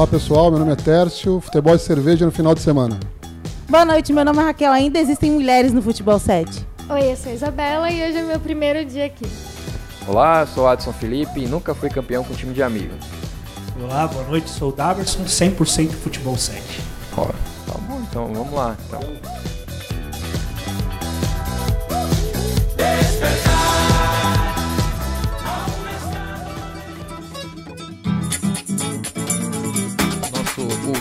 [0.00, 2.98] Olá pessoal, meu nome é Tércio, futebol e cerveja no final de semana.
[3.68, 4.72] Boa noite, meu nome é Raquel.
[4.72, 6.66] Ainda existem mulheres no Futebol 7.
[6.88, 9.26] Oi, eu sou a Isabela e hoje é meu primeiro dia aqui.
[10.08, 12.96] Olá, sou Adson Felipe e nunca fui campeão com time de amigos.
[13.78, 16.62] Olá, boa noite, sou o Daverson, 100% Futebol 7.
[17.18, 18.74] Ó, tá bom, então vamos lá.
[18.86, 19.00] Então.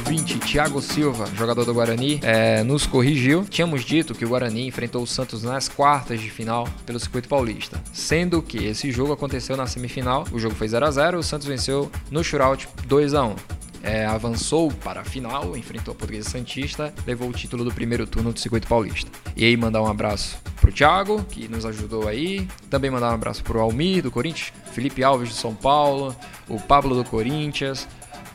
[0.09, 3.45] Ouvinte Thiago Silva, jogador do Guarani, é, nos corrigiu.
[3.47, 7.79] Tínhamos dito que o Guarani enfrentou o Santos nas quartas de final pelo Circuito Paulista,
[7.93, 10.25] sendo que esse jogo aconteceu na semifinal.
[10.31, 13.35] O jogo foi 0 a 0 o Santos venceu no shootout 2 a 1
[13.83, 18.33] é, avançou para a final, enfrentou a Portuguesa Santista, levou o título do primeiro turno
[18.33, 19.09] do Circuito Paulista.
[19.35, 22.47] E aí mandar um abraço pro Thiago, que nos ajudou aí.
[22.69, 26.15] Também mandar um abraço pro Almir, do Corinthians, Felipe Alves, do São Paulo,
[26.47, 27.87] o Pablo, do Corinthians,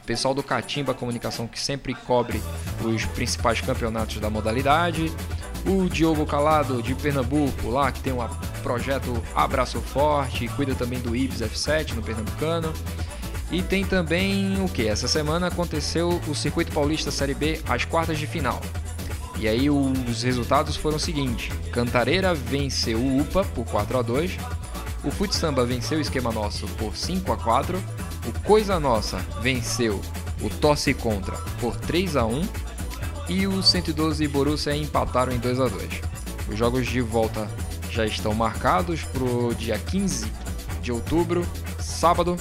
[0.06, 2.42] pessoal do Catimba Comunicação, que sempre cobre
[2.82, 5.12] os principais campeonatos da modalidade.
[5.66, 8.28] O Diogo Calado, de Pernambuco, lá que tem um
[8.62, 12.72] projeto Abraço Forte, cuida também do Ibis F7 no Pernambucano.
[13.50, 14.86] E tem também o que?
[14.88, 18.60] Essa semana aconteceu o Circuito Paulista Série B às quartas de final.
[19.38, 24.38] E aí os resultados foram o seguinte: Cantareira venceu o UPA por 4 a 2,
[25.04, 27.82] o Fute Samba venceu o Esquema Nosso por 5 a 4,
[28.26, 30.00] o Coisa Nossa venceu
[30.40, 32.48] o Tosse Contra por 3 a 1
[33.28, 36.00] e o 112 e Borussia empataram em 2 a 2.
[36.48, 37.48] Os jogos de volta
[37.90, 40.30] já estão marcados para o dia 15
[40.82, 41.46] de outubro,
[41.78, 42.36] sábado,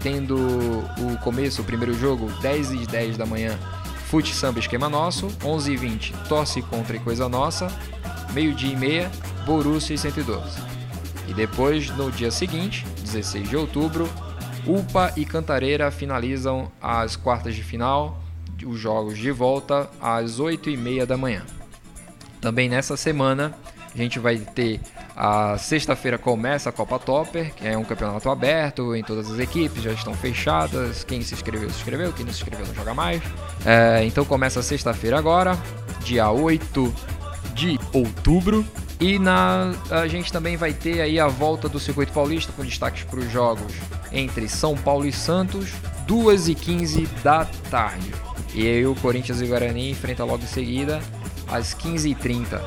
[0.00, 3.58] tendo o começo, o primeiro jogo, 10 e 10 da manhã,
[4.08, 7.68] Fute Samba Esquema Nosso, 11 e 20 Tosse Contra e Coisa Nossa,
[8.32, 9.10] meio-dia e meia,
[9.44, 10.58] Borussia e 112.
[11.28, 14.08] E depois, no dia seguinte, 16 de outubro,
[14.66, 18.20] UPA e Cantareira finalizam as quartas de final,
[18.64, 21.42] os jogos de volta às 8 e meia da manhã.
[22.40, 23.54] Também nessa semana,
[23.94, 24.80] a gente vai ter
[25.16, 29.82] a sexta-feira começa a Copa Topper, que é um campeonato aberto em todas as equipes,
[29.82, 31.04] já estão fechadas.
[31.04, 33.22] Quem se inscreveu, se inscreveu, quem não se inscreveu não joga mais.
[33.64, 35.56] É, então começa sexta-feira agora,
[36.04, 36.94] dia 8
[37.54, 38.62] de outubro.
[38.98, 43.04] E na, a gente também vai ter aí a volta do Circuito Paulista com destaques
[43.04, 43.72] para os jogos
[44.10, 45.72] entre São Paulo e Santos,
[46.06, 48.12] 2 e 15 da tarde.
[48.54, 51.00] E aí o Corinthians e Guarani enfrentam logo em seguida
[51.48, 52.60] às 15h30.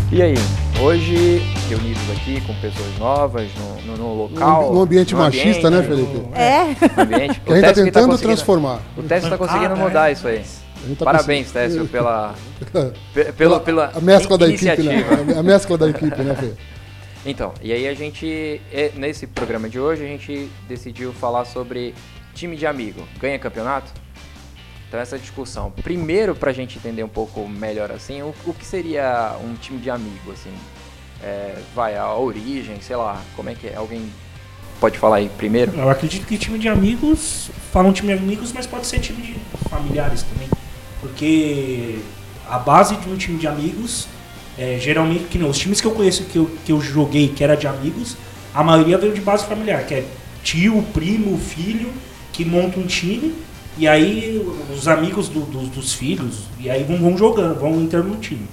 [0.10, 0.36] E aí,
[0.82, 4.74] hoje reunidos aqui com pessoas novas no, no, no local.
[4.76, 6.28] Um ambiente no machista, ambiente, né, Felipe?
[6.36, 6.96] É.
[6.96, 7.40] no ambiente.
[7.46, 8.80] Que a gente tá Tessio que tentando conseguindo- transformar.
[8.98, 10.44] O Tessio está conseguindo mudar isso aí.
[10.92, 12.34] A tá Parabéns, Tessio, pela,
[13.14, 15.04] pe- pela, pela a mescla da equipe, né?
[15.38, 16.52] A mescla da equipe, né, Fê?
[17.26, 18.62] Então, e aí a gente,
[18.96, 21.94] nesse programa de hoje, a gente decidiu falar sobre
[22.34, 23.02] time de amigo.
[23.20, 23.92] Ganha campeonato?
[24.88, 25.70] Então essa discussão.
[25.84, 29.90] Primeiro, pra gente entender um pouco melhor assim, o, o que seria um time de
[29.90, 30.54] amigo, assim?
[31.24, 33.76] É, vai, a origem, sei lá, como é que é?
[33.76, 34.04] Alguém
[34.80, 35.72] pode falar aí primeiro?
[35.76, 39.36] Eu acredito que time de amigos, falam time de amigos, mas pode ser time de
[39.70, 40.48] familiares também.
[41.02, 42.00] Porque
[42.48, 44.08] a base de um time de amigos,
[44.58, 47.44] é, geralmente, que não, os times que eu conheço, que eu, que eu joguei, que
[47.44, 48.16] era de amigos,
[48.54, 50.06] a maioria veio de base familiar, que é
[50.44, 51.92] tio, primo, filho,
[52.32, 53.34] que monta um time,
[53.78, 54.40] e aí
[54.76, 58.48] os amigos do- do- dos filhos, e aí vão, vão jogando, vão entrando no time.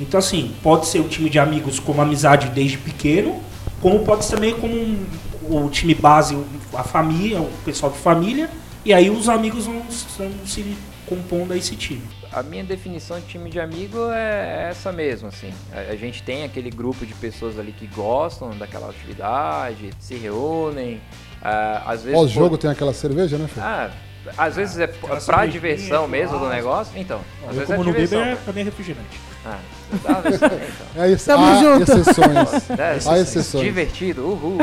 [0.00, 3.40] Então, assim, pode ser o time de amigos como amizade desde pequeno,
[3.80, 5.06] como pode ser também como um-
[5.48, 6.36] o time base,
[6.74, 8.50] a família, o pessoal de família,
[8.84, 9.82] e aí os amigos vão,
[10.18, 10.76] vão se
[11.06, 12.02] compondo a esse time.
[12.32, 15.50] A minha definição de time de amigo é essa mesmo, assim.
[15.72, 21.00] A, a gente tem aquele grupo de pessoas ali que gostam daquela atividade, se reúnem,
[21.40, 22.18] ah, às vezes...
[22.18, 23.60] Pós-jogo tem aquela cerveja, né, Fê?
[23.60, 23.90] Ah,
[24.36, 26.92] Às vezes é Aquela pra diversão mesmo do negócio.
[26.96, 28.20] Então, às Eu vezes como é diversão.
[28.22, 29.20] é, pra mim é refrigerante.
[29.48, 29.60] Ah,
[30.02, 31.04] dá uma versão, então.
[31.04, 31.26] É isso.
[31.26, 31.82] Tamo Há junto.
[31.92, 32.70] exceções.
[32.70, 33.64] É, Há exceções.
[33.64, 34.58] Divertido, uhul.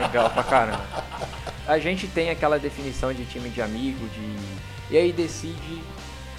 [0.00, 0.80] Legal pra caramba.
[1.66, 4.36] A gente tem aquela definição de time de amigo, de.
[4.90, 5.82] E aí decide,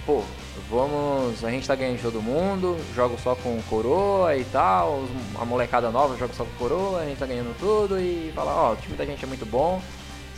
[0.07, 0.24] pô,
[0.69, 1.44] vamos.
[1.45, 5.06] A gente tá ganhando todo mundo, jogo só com coroa e tal.
[5.39, 8.74] A molecada nova joga só com coroa, a gente tá ganhando tudo e fala, ó,
[8.74, 9.80] o time da gente é muito bom,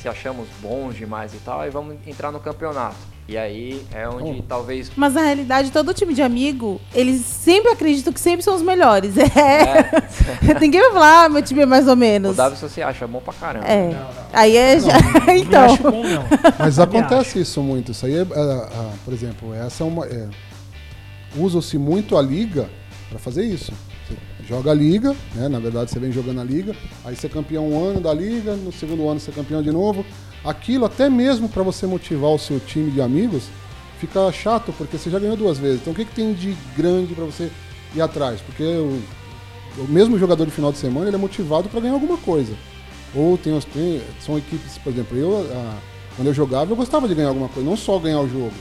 [0.02, 3.15] se achamos bons demais e tal, e vamos entrar no campeonato.
[3.28, 4.92] E aí é onde talvez.
[4.96, 9.16] Mas na realidade, todo time de amigo, eles sempre acreditam que sempre são os melhores.
[9.36, 10.60] É.
[10.62, 12.36] Ninguém vai falar, ah, meu time é mais ou O menos.
[12.36, 13.66] Davidson se acha bom pra caramba.
[13.68, 13.88] É.
[13.88, 14.10] Não, não.
[14.32, 14.94] Aí é já.
[15.26, 15.64] Não então.
[15.66, 16.24] acho bom, não.
[16.60, 17.92] Mas acontece isso muito.
[17.92, 20.06] Isso aí é, é, é, por exemplo, essa é uma.
[20.06, 20.28] é,
[21.36, 22.70] Usa-se muito a liga
[23.10, 23.74] para fazer isso.
[24.08, 24.16] Você
[24.48, 25.50] joga a liga, né?
[25.50, 28.56] Na verdade, você vem jogando a liga, aí você é campeão um ano da liga,
[28.56, 30.06] no segundo ano você é campeão de novo.
[30.46, 33.46] Aquilo, até mesmo para você motivar o seu time de amigos,
[34.00, 35.82] fica chato, porque você já ganhou duas vezes.
[35.82, 37.52] Então, o que, que tem de grande para você
[37.96, 38.40] ir atrás?
[38.42, 39.02] Porque o,
[39.80, 42.54] o mesmo jogador de final de semana ele é motivado para ganhar alguma coisa.
[43.16, 45.78] Ou tem, tem- são equipes, por exemplo, eu ah,
[46.16, 48.54] quando eu jogava eu gostava de ganhar alguma coisa, não só ganhar o jogo.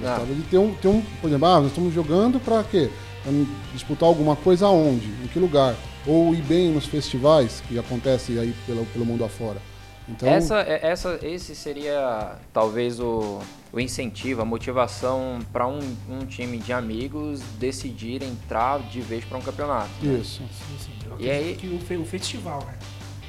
[0.00, 0.10] Eu Ah.
[0.18, 2.90] Gostava de ter um, ter um, por exemplo, ah, nós estamos jogando para quê?
[3.24, 3.32] Pra
[3.72, 5.06] disputar alguma coisa aonde?
[5.24, 5.74] Em que lugar?
[6.06, 9.60] Ou ir bem nos festivais que acontecem aí pelo, pelo mundo afora.
[10.08, 13.40] Então, Essa, é- essa, esse seria talvez o,
[13.72, 19.36] o incentivo, a motivação para um, um time de amigos decidir entrar de vez para
[19.36, 19.90] um campeonato.
[20.02, 20.18] né?
[20.18, 20.38] isso.
[20.42, 20.92] Sim, sim.
[21.10, 22.74] Eu E aí- que o, o festival, né?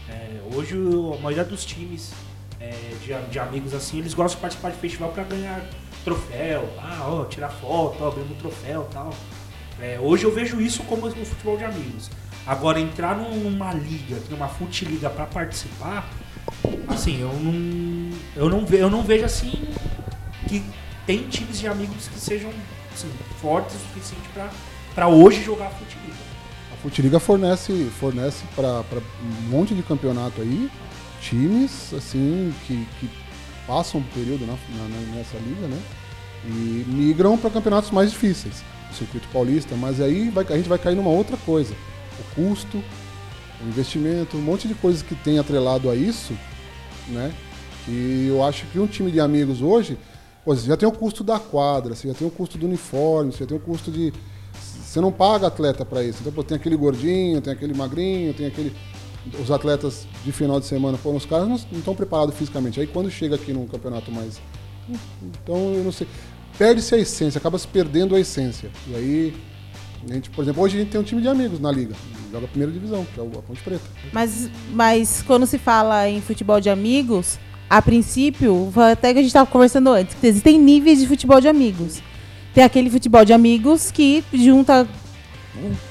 [0.09, 2.11] É, hoje o- a maioria dos times
[2.61, 2.71] é,
[3.03, 5.61] de, de amigos assim, eles gostam de participar de festival para ganhar
[6.03, 9.13] troféu, ah, ó, tirar foto, ó, abrir um troféu e tal.
[9.81, 12.09] É, hoje eu vejo isso como um futebol de amigos.
[12.47, 16.09] Agora, entrar num- numa liga, numa fute liga para participar,
[16.87, 19.67] assim, eu não, eu não, ve, eu não vejo assim
[20.47, 20.63] que
[21.05, 22.49] tem times de amigos que sejam
[22.93, 23.09] assim,
[23.41, 24.27] fortes o suficiente
[24.93, 26.17] para hoje jogar fute liga.
[26.73, 28.83] A Futiliga fornece, fornece para
[29.21, 30.69] um monte de campeonato aí
[31.21, 33.09] times assim que, que
[33.67, 35.79] passam um período na- na- nessa liga, né?
[36.45, 40.77] E migram para campeonatos mais difíceis, o circuito paulista, mas aí vai- a gente vai
[40.79, 41.73] cair numa outra coisa:
[42.19, 42.81] o custo,
[43.63, 46.33] o investimento, um monte de coisas que tem atrelado a isso,
[47.07, 47.33] né?
[47.85, 49.97] Que eu acho que um time de amigos hoje,
[50.45, 53.39] você já tem o custo da quadra, você já tem o custo do uniforme, você
[53.39, 54.13] já tem o custo de
[54.89, 56.17] você não paga atleta para isso.
[56.19, 58.75] Então, pô, tem aquele gordinho, tem aquele magrinho, tem aquele.
[59.39, 62.79] Os atletas de final de semana, pô, os caras não estão preparados fisicamente.
[62.79, 64.41] Aí quando chega aqui num campeonato mais.
[65.21, 66.07] Então, eu não sei.
[66.57, 68.71] Perde-se a essência, acaba se perdendo a essência.
[68.87, 69.37] E aí,
[70.07, 71.95] a gente, por exemplo, hoje a gente tem um time de amigos na liga.
[72.31, 73.83] Joga a primeira divisão, que é o- Ponte Preta.
[74.13, 77.37] Mas, mas quando se fala em futebol de amigos,
[77.69, 81.47] a princípio, até que a gente estava conversando antes, que existem níveis de futebol de
[81.47, 82.01] amigos.
[82.53, 84.87] Tem aquele futebol de amigos que junta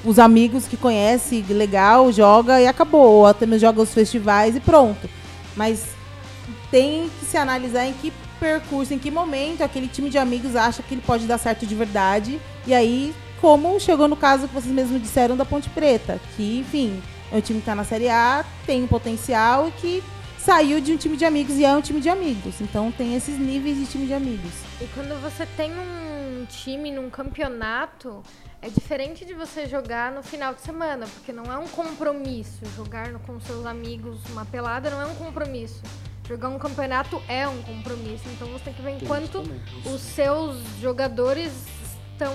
[0.03, 3.19] os amigos que conhece, legal, joga e acabou.
[3.19, 5.09] Ou até mesmo joga os festivais e pronto.
[5.55, 5.85] Mas
[6.71, 10.81] tem que se analisar em que percurso, em que momento aquele time de amigos acha
[10.81, 12.39] que ele pode dar certo de verdade.
[12.67, 17.01] E aí, como chegou no caso que vocês mesmos disseram da Ponte Preta, que, enfim,
[17.31, 20.03] é um time que tá na Série A, tem um potencial e que
[20.37, 22.59] saiu de um time de amigos e é um time de amigos.
[22.59, 24.51] Então tem esses níveis de time de amigos.
[24.81, 28.21] E quando você tem um time num campeonato,
[28.61, 32.59] é diferente de você jogar no final de semana, porque não é um compromisso.
[32.75, 35.81] Jogar com seus amigos uma pelada não é um compromisso.
[36.27, 38.23] Jogar um campeonato é um compromisso.
[38.33, 39.43] Então você tem que ver enquanto
[39.85, 41.51] os seus jogadores
[42.11, 42.33] estão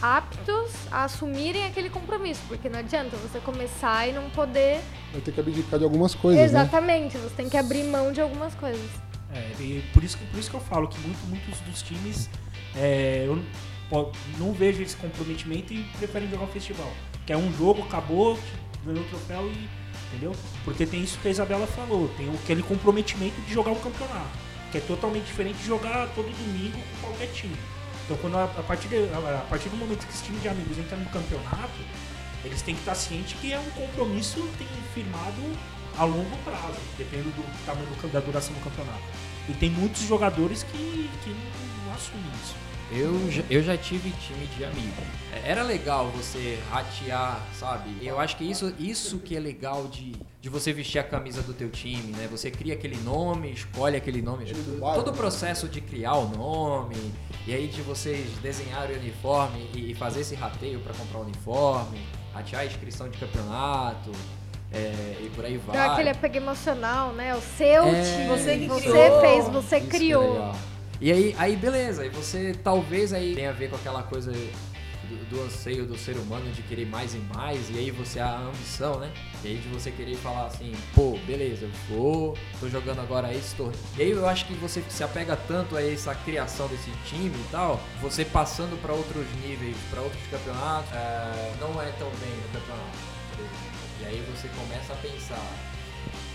[0.00, 2.40] aptos a assumirem aquele compromisso.
[2.48, 4.80] Porque não adianta você começar e não poder.
[5.12, 6.60] Vai ter que abdicar de algumas coisas, né?
[6.62, 8.90] Exatamente, você tem que abrir mão de algumas coisas.
[9.32, 12.30] É, e por isso, que, por isso que eu falo que muito- muitos dos times
[12.74, 13.42] é, eu
[14.38, 16.90] não, vejo esse comprometimento e preferem jogar o festival.
[17.26, 18.38] Que é um jogo, acabou,
[18.84, 19.68] ganhou o troféu e.
[20.10, 20.34] Entendeu?
[20.64, 24.30] Porque tem isso que a Isabela falou, tem aquele comprometimento de jogar o campeonato.
[24.72, 27.54] Que é totalmente diferente de jogar todo domingo com qualquer time.
[28.08, 30.48] Então quando a, a partir, de- a, a partir do momento que esse time de
[30.48, 31.78] amigos entra no campeonato,
[32.42, 35.42] eles têm que estar cientes que é um compromisso tem firmado
[35.98, 39.02] a longo prazo, dependendo do tamanho do- da duração do campeonato.
[39.48, 42.54] E tem muitos jogadores que, que não, não assumem isso.
[42.90, 45.02] Eu, já- eu já tive time de amigo.
[45.34, 47.90] É, Era legal você ratear, sabe?
[48.00, 51.52] Eu acho que isso, isso que é legal de, de você vestir a camisa do
[51.52, 52.26] teu time, né?
[52.30, 54.46] Você cria aquele nome, escolhe aquele nome.
[54.94, 56.96] Todo o processo de criar o nome,
[57.48, 61.22] e aí de vocês desenharem o uniforme e, e fazer esse rateio para comprar o
[61.22, 61.98] uniforme,
[62.34, 64.12] ratear a inscrição de campeonato.
[64.70, 65.74] é, e por aí vai.
[65.76, 67.34] Dá aquele apego emocional, né?
[67.34, 69.20] O seu É, time, Você que você criou.
[69.20, 70.32] fez, você Isso é criou.
[70.34, 70.56] legal.
[71.00, 74.32] E aí, aí, beleza, e você talvez aí tenha a ver com aquela coisa
[75.08, 78.38] do, do anseio do ser humano de querer mais e mais, e aí você a
[78.38, 79.10] ambição, né?
[79.42, 83.54] E aí de você querer falar assim, pô, beleza, eu vou, tô jogando agora esse
[83.54, 83.78] torneio.
[83.96, 87.48] E aí eu acho que você se apega tanto a essa criação desse time e
[87.50, 92.60] tal, você passando pra outros níveis, pra outros campeonatos, é, não é tão bem no
[92.60, 93.18] campeonato.
[94.00, 95.42] E aí você começa a pensar,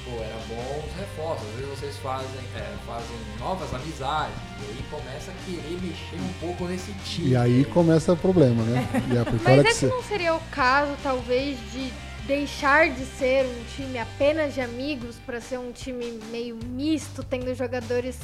[0.06, 1.48] pô, era bom os reforços.
[1.50, 4.36] Às vezes vocês fazem, é, fazem novas amizades.
[4.62, 7.30] E aí começa a querer mexer um pouco nesse time.
[7.30, 8.88] E aí começa o problema, né?
[9.12, 9.88] E é Mas que é que você...
[9.88, 11.92] não seria o caso, talvez, de
[12.28, 17.54] deixar de ser um time apenas de amigos para ser um time meio misto, tendo
[17.56, 18.18] jogadores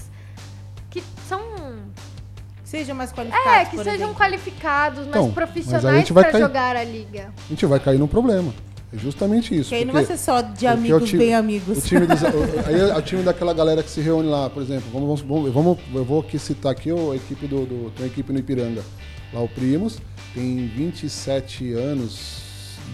[0.90, 1.42] que são.
[2.64, 3.52] Sejam mais qualificados.
[3.52, 4.16] É, que por sejam exemplo.
[4.16, 7.34] qualificados, Então, mais a profissionais gente vai para cair- jogar a liga.
[7.36, 8.54] a gente vai cair num problema.
[8.92, 9.70] É justamente isso.
[9.70, 11.78] Que aí não porque- vai ser só de porque amigos time- bem amigos.
[11.78, 12.24] O time, dos,
[12.66, 14.90] aí é o time daquela galera que se reúne lá, por exemplo.
[14.92, 18.34] Vamos, vamos, vamos- eu vou aqui citar aqui a equipe do, do- tem uma equipe
[18.34, 18.84] no Ipiranga,
[19.32, 20.00] lá o Primos,
[20.34, 22.42] tem 27 anos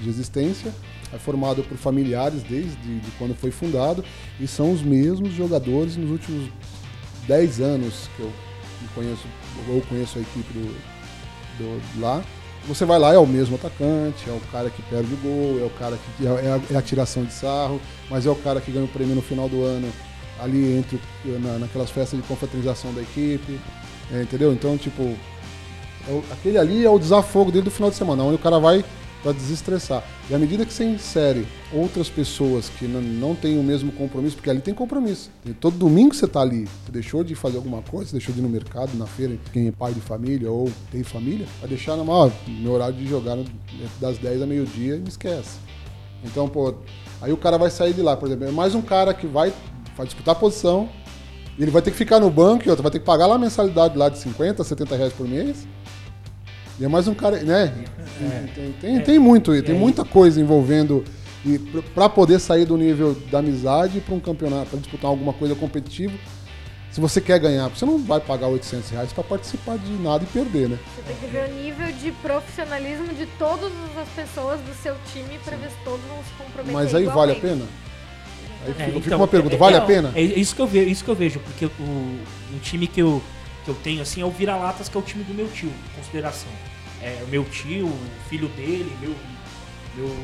[0.04, 0.74] de existência,
[1.14, 4.04] é formado por familiares desde de quando foi fundado
[4.38, 6.50] e são os mesmos jogadores nos últimos
[7.26, 8.32] 10 anos que eu
[8.94, 9.26] conheço,
[9.70, 10.76] ou conheço a equipe do,
[11.58, 12.22] do- lá.
[12.68, 15.66] Você vai lá, é o mesmo atacante, é o cara que perde o gol, é
[15.66, 17.80] o cara que é a, é a tiração de sarro,
[18.10, 19.88] mas é o cara que ganha o prêmio no final do ano,
[20.40, 23.60] ali entre na, naquelas festas de confraternização da equipe,
[24.12, 24.52] é, entendeu?
[24.52, 25.16] Então, tipo,
[26.08, 28.58] é o- aquele ali é o desafogo dele do final de semana, onde o cara
[28.60, 28.84] vai
[29.26, 30.04] para desestressar.
[30.30, 34.36] E à medida que você insere outras pessoas que não, não têm o mesmo compromisso,
[34.36, 35.32] porque ali tem compromisso.
[35.44, 38.44] E todo domingo você tá ali, você deixou de fazer alguma coisa, deixou de ir
[38.44, 42.30] no mercado, na feira, quem é pai de família ou tem família, vai deixar ó,
[42.48, 43.46] meu horário de jogar no-
[44.00, 45.58] das 10 a meio-dia e me esquece.
[46.24, 46.76] Então, pô,
[47.20, 49.52] aí o cara vai sair de lá, por exemplo, é mais um cara que vai,
[49.98, 50.88] vai disputar a posição,
[51.58, 53.40] ele vai ter que ficar no banco e outro vai ter que pagar lá a
[53.40, 55.68] mensalidade lá de 50, 70 reais por mês.
[56.80, 57.74] E é mais um cara, né?
[58.54, 61.04] Tem, tem, tem muito, tem aí- muita coisa envolvendo
[61.46, 61.58] e
[61.94, 66.14] para poder sair do nível da amizade para um campeonato, para disputar alguma coisa competitiva.
[66.92, 70.28] Se você quer ganhar, você não vai pagar 800 reais para participar de nada e
[70.28, 70.80] perder, né?
[70.96, 75.38] Você tem que ver o nível de profissionalismo de todas as pessoas do seu time
[75.44, 76.74] para ver se todos vão se comprometer.
[76.74, 77.42] Mas aí vale a igualmente.
[77.42, 77.66] pena?
[78.66, 80.12] Aí fica, É, fica então, uma pergunta, é- vale é- a pena?
[80.16, 83.22] É isso que eu vejo, isso que eu vejo, porque o, o time que eu,
[83.66, 86.52] que eu tenho assim é o Vira-Latas, que é o time do meu tio, consideração.
[87.02, 89.16] É o meu tio, o filho dele, meu,
[89.96, 90.16] meu,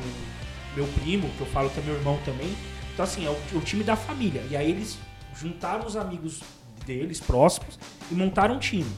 [0.76, 2.56] meu primo, que eu falo que é meu irmão também.
[2.94, 4.44] Então, assim, é o, o time da família.
[4.50, 4.98] E aí eles
[5.36, 6.42] juntaram os amigos
[6.86, 7.80] deles, próximos,
[8.12, 8.90] e montaram um time.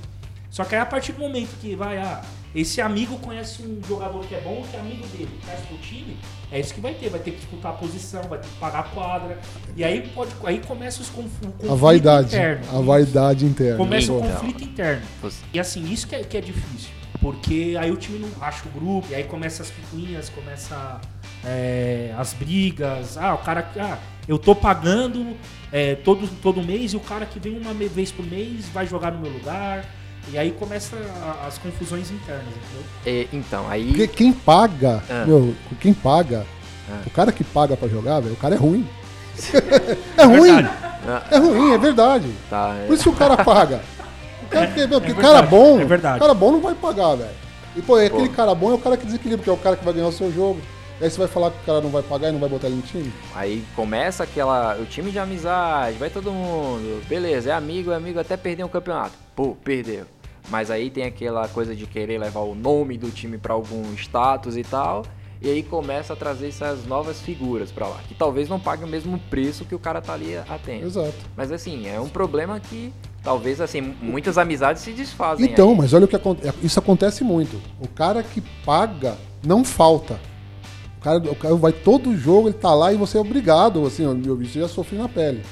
[0.50, 2.24] Só que aí a partir do momento que vai, ah,
[2.56, 6.18] esse amigo conhece um jogador que é bom, que é amigo dele, traz pro time,
[6.52, 8.80] é isso que vai ter, vai ter que disputar a posição, vai ter que pagar
[8.80, 9.40] a quadra.
[9.76, 12.78] E aí pode, aí começa os conf, o conflito A vaidade, interno.
[12.78, 13.78] a vaidade interna.
[13.78, 15.02] Começa o conflito interno.
[15.54, 16.90] E assim, isso que é, que é difícil.
[17.20, 21.00] Porque aí o time não acha o grupo, e aí começa as picuinhas, começa
[21.44, 23.18] é, as brigas.
[23.18, 23.68] Ah, o cara.
[23.80, 25.36] Ah, eu tô pagando
[25.72, 29.12] é, todo, todo mês e o cara que vem uma vez por mês vai jogar
[29.12, 29.86] no meu lugar.
[30.32, 32.84] E aí começa a- as confusões internas, entendeu?
[33.06, 33.88] É, então, aí.
[33.88, 35.26] Porque quem paga, Ah.
[35.26, 36.46] meu, quem paga,
[36.90, 37.02] Ah.
[37.06, 38.88] o cara que paga pra jogar, velho, o cara é ruim.
[40.18, 41.26] é ruim, Verdade.
[41.32, 42.30] é ruim, é verdade.
[42.50, 42.88] Tá, é.
[42.88, 43.82] Por isso que o cara paga.
[44.44, 46.18] O cara, porque, meu, porque o verdade, cara bom, é verdade.
[46.18, 47.30] o cara bom não vai pagar, velho.
[47.76, 49.76] E pô, é aquele cara bom é o cara que desequilibra, que é o cara
[49.76, 50.62] que vai ganhar o seu jogo.
[51.02, 52.76] Aí você vai falar que o cara não vai pagar e não vai botar ele
[52.76, 53.12] no time?
[53.34, 54.78] Aí começa aquela.
[54.80, 57.02] O time de amizade, vai todo mundo.
[57.10, 59.14] Beleza, é amigo, é amigo até perder um campeonato.
[59.36, 60.06] Pô, perdeu.
[60.50, 64.58] Mas aí tem aquela coisa de querer levar o nome do time pra algum status
[64.58, 65.04] e tal.
[65.42, 68.00] E aí começa a trazer essas novas figuras pra lá.
[68.08, 70.86] Que talvez não paguem o mesmo preço que o cara tá ali atento.
[70.86, 71.14] Exato.
[71.36, 75.46] Mas assim, é um problema que talvez assim, muitas amizades se desfazem.
[75.46, 75.78] Então, aí.
[75.78, 76.58] mas olha o que acontece.
[76.64, 77.60] Isso acontece muito.
[77.82, 80.20] O cara que paga não falta.
[80.98, 84.06] O cara, o cara vai todo jogo, ele tá lá e você é obrigado, assim,
[84.06, 85.44] ó, meu bicho já sofri na pele.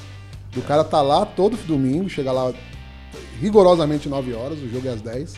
[0.56, 2.52] O cara tá lá todo domingo, chega lá
[3.40, 5.34] rigorosamente 9 horas, o jogo é às 10.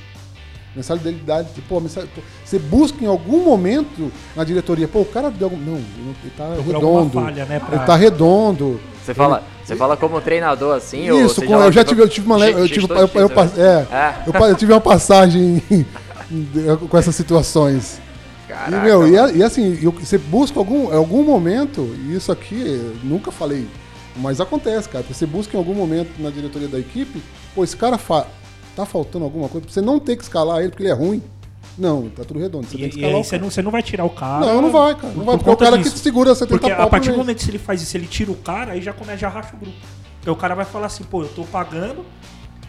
[0.76, 5.46] Mensalidade, pô, mensal- pô, você busca em algum momento na diretoria, pô, o cara deu
[5.46, 5.56] algum.
[5.56, 7.20] Não, ele tá redondo.
[7.20, 7.60] falha, né?
[7.60, 7.76] Pra...
[7.76, 8.80] Ele tá redondo.
[9.04, 12.44] Você fala, você fala como treinador assim, Isso, com- eu já tive, eu tive uma.
[12.44, 14.14] Eu, tive, eu, eu, é, É.
[14.26, 15.62] eu, eu tive uma passagem
[16.90, 18.00] com essas situações.
[18.48, 22.32] Caraca, e, meu, e, e assim, eu- você busca algum, em algum momento, e isso
[22.32, 23.66] aqui eu nunca falei,
[24.16, 25.04] mas acontece, cara.
[25.08, 27.22] Você busca em algum momento na diretoria da equipe,
[27.54, 28.26] pô, esse cara fa
[28.76, 31.22] tá faltando alguma coisa, pra você não ter que escalar ele porque ele é ruim.
[31.76, 32.66] Não, tá tudo redondo.
[32.66, 34.10] Você E, tem que e escalar aí o você não, você não vai tirar o
[34.10, 34.44] cara.
[34.46, 35.08] Não, não vai, cara.
[35.08, 35.90] Não por vai, porque é o cara disso.
[35.90, 38.06] que te segura 70 Porque pau a partir do momento que ele faz isso, ele
[38.06, 39.76] tira o cara, aí já começa, já racha o grupo.
[40.16, 42.04] Porque o cara vai falar assim, pô, eu tô pagando,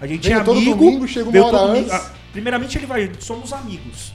[0.02, 0.76] a gente é todo amigo.
[0.76, 1.94] domingo, chega uma hora todo domingo.
[1.94, 2.08] antes.
[2.32, 4.14] Primeiramente ele vai, somos amigos.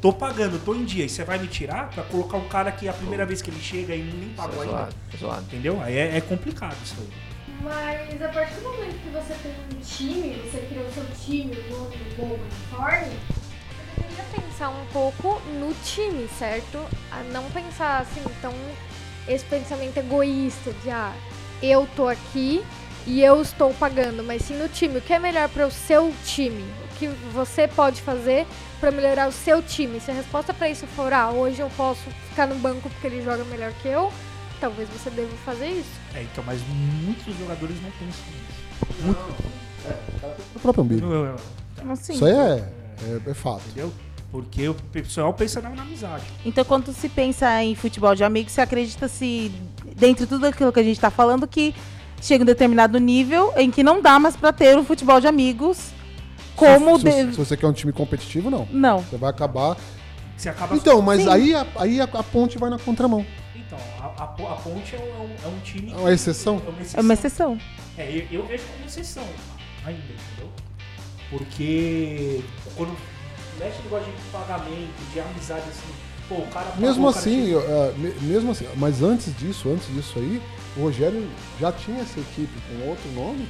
[0.00, 2.88] Tô pagando, tô em dia, e você vai me tirar pra colocar um cara que
[2.88, 4.72] é a primeira vez que ele chega e nem pagou ainda.
[4.74, 5.42] Zoado, zoado.
[5.42, 5.80] Entendeu?
[5.80, 7.06] Aí é, é complicado isso aí.
[7.62, 11.70] Mas a partir do momento que você tem um time, você criou seu time, o
[11.70, 13.16] nome do bom uniforme,
[13.94, 16.84] você deveria pensar um pouco no time, certo?
[17.12, 18.52] A não pensar assim, então,
[19.28, 21.14] esse pensamento egoísta de ah,
[21.62, 22.64] eu tô aqui
[23.06, 24.98] e eu estou pagando, mas sim no time.
[24.98, 26.64] O que é melhor para o seu time?
[26.84, 28.44] O que você pode fazer
[28.80, 30.00] para melhorar o seu time?
[30.00, 33.22] Se a resposta para isso for, ah, hoje eu posso ficar no banco porque ele
[33.22, 34.12] joga melhor que eu,
[34.62, 35.90] talvez você deva fazer isso.
[36.14, 36.60] É, então, mas
[37.04, 38.24] muitos jogadores não pensam
[39.06, 39.16] nisso.
[40.54, 41.04] O próprio umbigo.
[41.06, 41.36] Eu- eu-
[41.90, 42.12] Assim.
[42.14, 42.68] Isso aí é,
[43.26, 43.62] é, é fato.
[43.66, 43.92] Entendeu?
[44.30, 46.22] Porque o pessoal pensa na, na amizade.
[46.44, 49.50] Então, quando se pensa em futebol de amigos, você acredita se,
[49.96, 51.74] dentro de tudo aquilo que a gente está falando, que
[52.20, 55.90] chega um determinado nível em que não dá mais para ter o futebol de amigos
[56.54, 58.66] como se, de- se você quer um time competitivo, não.
[58.70, 59.00] Não.
[59.00, 59.76] Você vai acabar.
[60.36, 61.28] Você acaba Então, mas Sim.
[61.28, 63.26] aí, a, aí a, a ponte vai na contramão.
[63.54, 65.92] Então, a, a, a Ponte é um, é um- é um time.
[65.92, 66.62] É uma exceção?
[66.66, 67.00] É uma É exceção.
[67.02, 67.58] uma exceção.
[67.98, 69.24] É, eu, eu vejo como exceção
[69.84, 70.50] ainda, entendeu?
[71.30, 72.42] Porque
[72.76, 72.96] quando
[73.58, 75.92] mexe no negócio de pagamento, de amizade, assim,
[76.28, 76.66] pô, o cara.
[76.66, 80.18] pagou, Mesmo o cara assim, eu, ah, me- mesmo assim, mas antes disso, antes disso
[80.18, 80.40] aí,
[80.76, 81.28] o Rogério
[81.60, 83.48] já tinha essa equipe com outro nome,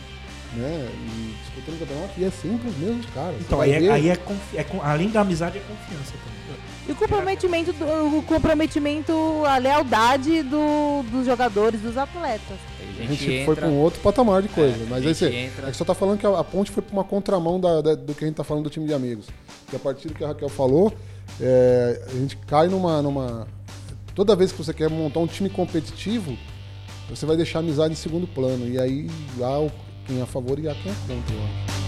[0.54, 0.88] né?
[0.92, 3.36] E disputando o campeonato, e é sempre os mesmos caras.
[3.40, 6.41] Então, aí, é, aí é, confi- é além da amizade, é confiança também.
[6.88, 9.12] E o comprometimento, do- o comprometimento,
[9.46, 12.58] a lealdade do- dos jogadores, dos atletas.
[12.98, 14.74] A gente foi para um outro patamar de coisa.
[14.76, 16.44] É, mas a aí gente você, entra- é que só tá falando que a, a
[16.44, 18.86] ponte foi para uma contramão da- da- do que a gente tá falando do time
[18.86, 19.26] de amigos.
[19.70, 20.92] Que a partir do que a Raquel falou,
[21.40, 23.46] é, a gente cai numa, numa.
[24.14, 26.36] Toda vez que você quer montar um time competitivo,
[27.08, 28.68] você vai deixar a amizade em segundo plano.
[28.68, 29.08] E aí
[29.40, 29.70] há
[30.06, 31.81] quem é a favor e há quem é contra, eu acho.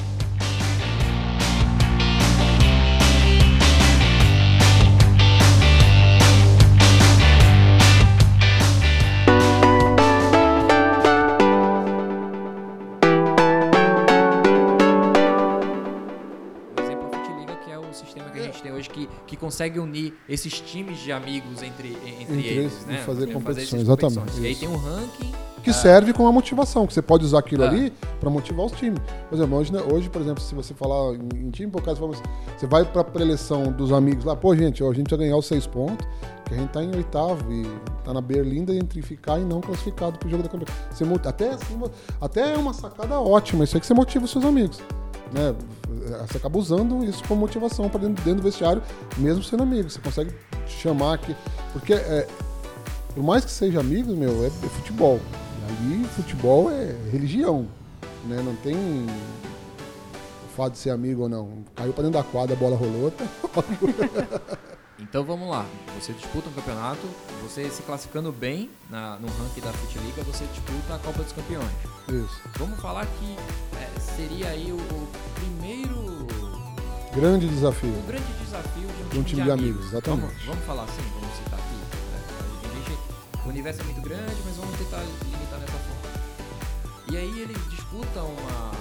[19.45, 22.95] Consegue unir esses times de amigos entre, entre, Entre eles, eles, né?
[22.95, 25.33] e fazer competições, exatamente, E aí tem um ranking.
[25.63, 27.69] Que serve como uma motivação, que você pode usar aquilo Ah.
[27.69, 29.01] ali para motivar os times.
[29.29, 32.13] Por exemplo, hoje, né, hoje, por exemplo, se você falar em, time, por você fala
[32.13, 32.23] assim,
[32.57, 35.37] você vai para a preleção dos amigos lá, pô, gente, ó, a gente vai ganhar
[35.37, 36.07] os seis pontos,
[36.45, 37.67] que a gente tá em oitavo e
[38.03, 40.79] tá na berlinda entre ficar e não classificado pro jogo da campeonato.
[40.91, 41.57] Você, até,
[42.21, 44.81] até é uma sacada ótima, isso aí que você motiva os seus amigos.
[45.35, 45.55] Né?
[46.29, 48.81] Você acaba usando isso como motivação para dentro, dentro do vestiário,
[49.19, 49.91] mesmo sendo amigo.
[49.91, 50.33] Você consegue
[50.69, 51.35] chamar aqui.
[51.73, 52.29] Porque é,
[53.13, 55.21] por mais que seja amigos, meu, é, é futebol.
[55.69, 57.67] Ali, futebol é religião.
[58.27, 58.41] Né?
[58.45, 61.65] Não tem o fato de ser amigo ou não.
[61.75, 63.11] Caiu pra dentro da quadra, a bola rolou.
[63.11, 63.25] Tá?
[64.99, 65.67] Então vamos lá.
[65.99, 67.03] Você disputa um campeonato,
[67.43, 71.71] você se classificando bem na, no ranking da Futiliga, você disputa a Copa dos Campeões.
[72.09, 72.41] Isso.
[72.59, 73.37] Vamos falar que
[74.17, 76.05] seria aí o, o primeiro
[77.15, 77.91] Grande desafio.
[77.91, 80.23] o grande desafio de um, De um time de amigos, exatamente.
[80.27, 81.75] Vamos, vamos falar assim, vamos citar aqui.
[81.75, 82.85] né?
[82.89, 86.15] Gente- o universo é muito grande, mas vamos tentar limitar nessa forma.
[87.13, 88.73] E aí ele disputa uma.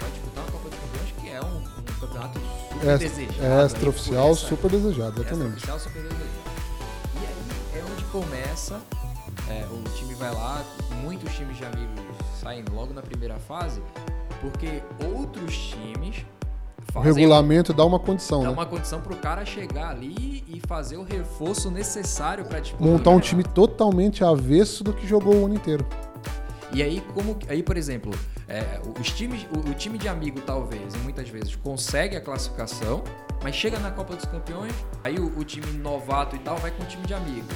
[0.00, 2.38] Vai disputar uma Copa dos Campeões, que é um, um campeonato
[2.72, 3.42] super É, desejado.
[3.44, 5.56] é extra-oficial, super desejado, exatamente.
[5.56, 6.42] Extra-oficial, super desejado.
[7.14, 8.80] E aí é onde começa.
[9.48, 10.62] é, o time vai lá,
[11.02, 12.00] muitos times de amigos
[12.40, 13.80] saem logo na primeira fase,
[14.42, 14.82] porque
[15.16, 16.26] outros times
[16.88, 18.52] O fazem regulamento dá uma condição, Dá né?
[18.52, 22.84] uma condição pro cara chegar ali e fazer o reforço necessário pra disputa.
[22.84, 25.86] Montar um time totalmente avesso do que jogou o ano inteiro.
[26.74, 27.38] E aí, como.
[27.48, 28.10] Aí, por exemplo,
[28.48, 33.04] é, os times, o, o time de amigo, talvez, e muitas vezes, consegue a classificação,
[33.42, 34.72] mas chega na Copa dos Campeões,
[35.04, 37.46] aí o, o time novato e tal vai com o time de amigo.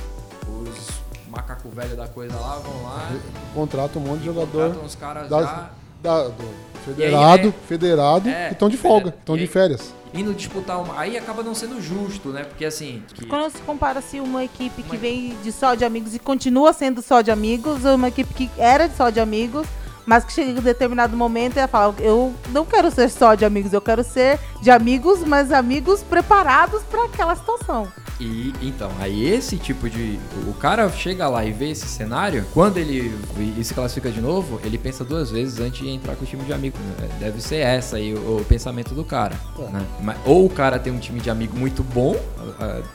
[0.47, 3.09] Os macaco velho da coisa lá vão lá.
[3.55, 5.71] Contrata um monte de jogador contratam os caras das- já
[6.03, 6.45] da- do
[6.85, 9.93] federado, é- federado É, que estão de folga, estão e de aí- férias.
[10.15, 10.99] indo disputar uma.
[10.99, 12.45] Aí acaba não sendo justo, né?
[12.45, 13.03] Porque assim.
[13.15, 16.73] que- Quando se compara-se uma equipe que Uma- vem de só de amigos e continua
[16.73, 19.67] sendo só de amigos, ou uma equipe que era só de amigos,
[20.07, 23.35] mas que chega em um determinado momento e ela fala, eu não quero ser só
[23.35, 27.89] de amigos, eu quero ser de amigos, mas amigos preparados para aquela situação.
[28.19, 30.19] E então, aí esse tipo de.
[30.49, 33.15] O cara chega lá e vê esse cenário, quando ele
[33.59, 36.43] e se classifica de novo, ele pensa duas vezes antes de entrar com o time
[36.45, 36.79] de amigo.
[37.03, 39.35] É, deve ser essa aí o, o pensamento do cara.
[39.59, 39.63] É.
[39.71, 39.87] Né?
[40.01, 42.17] Mas- ou o cara tem um time de amigo muito bom,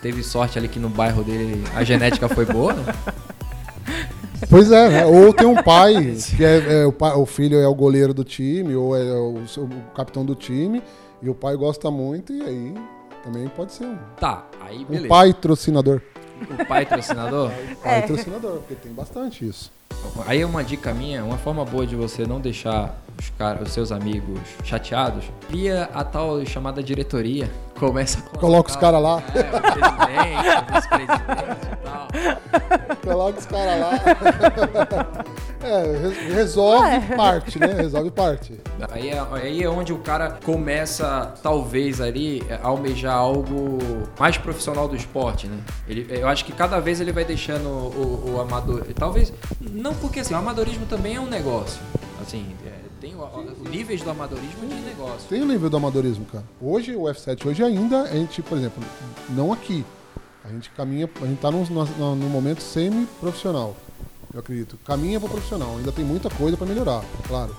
[0.02, 2.84] teve sorte ali que no bairro dele a genética foi boa, né?
[4.50, 5.06] Pois é, né?
[5.06, 8.24] Ou tem um pai, que é, é o, pai- o filho é o goleiro do
[8.24, 10.82] time, ou é o, o capitão do time,
[11.22, 12.74] e o pai gosta muito, e aí
[13.24, 15.08] também pode ser um, Tá, aí um beleza.
[15.08, 16.02] pai trocinador.
[16.42, 17.52] O pai patrocinador.
[17.84, 19.72] Pai trocinador, porque tem bastante isso.
[20.26, 23.72] Aí é uma dica minha, uma forma boa de você não deixar os, cara, os
[23.72, 27.50] seus amigos chateados, cria a tal chamada diretoria.
[27.82, 32.08] Começa a Coloca os caras lá, É, o presidente, o vice-presidente e tal.
[33.04, 33.92] coloca os caras lá.
[35.64, 37.68] É, re- resolve parte, né?
[37.74, 38.54] Resolve parte.
[38.92, 43.80] Aí é, aí é onde o cara começa, talvez, ali, a almejar algo
[44.20, 45.58] mais profissional do esporte, né?
[45.88, 48.86] Ele, eu acho que cada vez ele vai deixando o, o amador.
[48.96, 49.34] Talvez.
[49.60, 51.80] Não porque assim, o amadorismo também é um negócio.
[52.22, 55.28] Assim, é, tem o, o níveis do amadorismo de negócio.
[55.28, 56.46] Tem o nível do amadorismo, cara.
[56.62, 58.82] Hoje, o F7, hoje ainda, a gente, por exemplo,
[59.30, 59.84] não aqui.
[60.46, 63.76] A gente caminha, a gente tá num, num, num momento semi-profissional,
[64.34, 64.78] eu acredito.
[64.86, 67.56] Caminha para profissional, ainda tem muita coisa para melhorar, claro.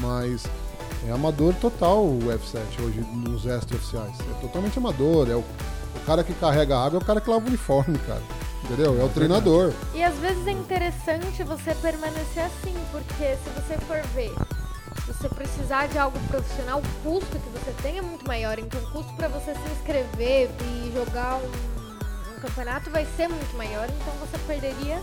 [0.00, 0.44] Mas
[1.06, 4.18] é amador total o F7 hoje nos extra-oficiais.
[4.20, 7.28] É totalmente amador, é o, o cara que carrega a água, é o cara que
[7.28, 8.22] lava o uniforme, cara.
[8.64, 9.00] Entendeu?
[9.00, 9.72] É o treinador.
[9.94, 14.32] E às vezes é interessante você permanecer assim, porque se você for ver,
[15.12, 18.58] você precisar de algo profissional, o custo que você tem é muito maior.
[18.58, 23.56] Então o custo para você se inscrever e jogar um, um campeonato vai ser muito
[23.56, 25.00] maior, então você perderia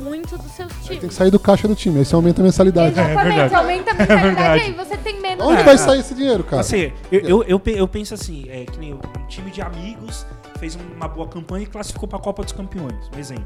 [0.00, 1.00] muito dos seus times.
[1.00, 2.90] tem que sair do caixa do time, aí você aumenta a mensalidade.
[2.92, 3.54] Exatamente, verdade.
[3.56, 4.60] aumenta a mentalidade verdade.
[4.62, 5.44] aí, você tem menos.
[5.46, 5.78] Onde É, vai é.
[5.78, 6.60] sair esse dinheiro, cara?
[6.60, 10.24] Assim, eu, eu, eu, eu penso assim, é que nem um time de amigos
[10.58, 13.44] fez uma boa campanha e classificou para a Copa dos Campeões, um exemplo.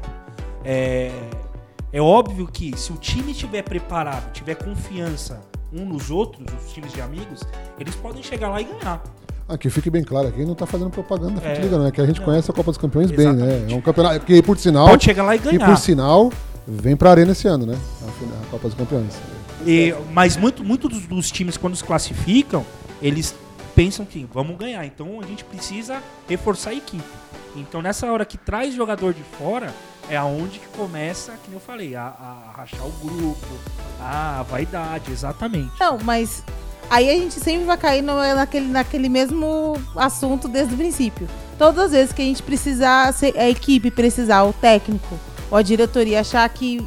[0.63, 1.11] É,
[1.91, 5.41] é óbvio que se o time estiver preparado, tiver confiança
[5.73, 7.41] um nos outros, os times de amigos,
[7.79, 9.01] eles podem chegar lá e ganhar.
[9.59, 11.55] Que fique bem claro aqui, não tá fazendo propaganda da É.
[11.55, 11.85] Futiliga, não.
[11.85, 13.45] É que a gente conhece a Copa dos Campeões bem, né?
[13.45, 13.73] Exatamente.
[13.73, 15.65] É um campeonato que, por sinal, Pode chegar lá e ganhar.
[15.65, 16.31] por sinal,
[16.67, 17.77] vem pra Arena esse ano, né?
[18.01, 19.13] A, a Copa dos Campeões.
[19.65, 22.65] E- mas muito, muito dos, dos times, quando se classificam,
[23.01, 23.35] eles
[23.75, 24.85] pensam que vamos ganhar.
[24.85, 27.03] Então a gente precisa reforçar a equipe.
[27.55, 29.71] Então nessa hora que traz jogador de fora,
[30.09, 33.47] é aonde que começa, que eu falei, a, a rachar o grupo,
[33.99, 35.71] a vaidade, exatamente.
[35.79, 36.43] Não, mas
[36.89, 41.27] aí a gente sempre vai cair no- naquele, naquele mesmo assunto desde o princípio.
[41.57, 45.17] Todas as vezes que a gente precisar, a equipe precisar, o técnico
[45.49, 46.85] ou a diretoria achar que,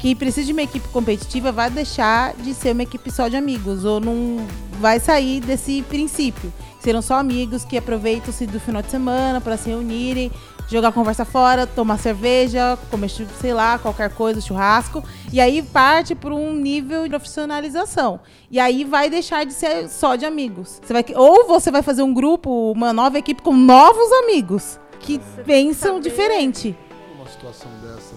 [0.00, 3.84] que precisa de uma equipe competitiva, vai deixar de ser uma equipe só de amigos.
[3.84, 4.44] Ou não
[4.80, 6.52] vai sair desse princípio.
[6.88, 10.32] Serão só amigos que aproveitam-se do final de semana para se reunirem,
[10.66, 15.04] jogar conversa fora, tomar cerveja, comer, sei lá, qualquer coisa, churrasco.
[15.30, 18.20] E aí parte para um nível de profissionalização.
[18.50, 20.80] E aí vai deixar de ser só de amigos.
[20.82, 25.18] Você vai, ou você vai fazer um grupo, uma nova equipe com novos amigos que
[25.18, 26.74] Você pensam diferente.
[27.14, 28.14] Numa situação dessa,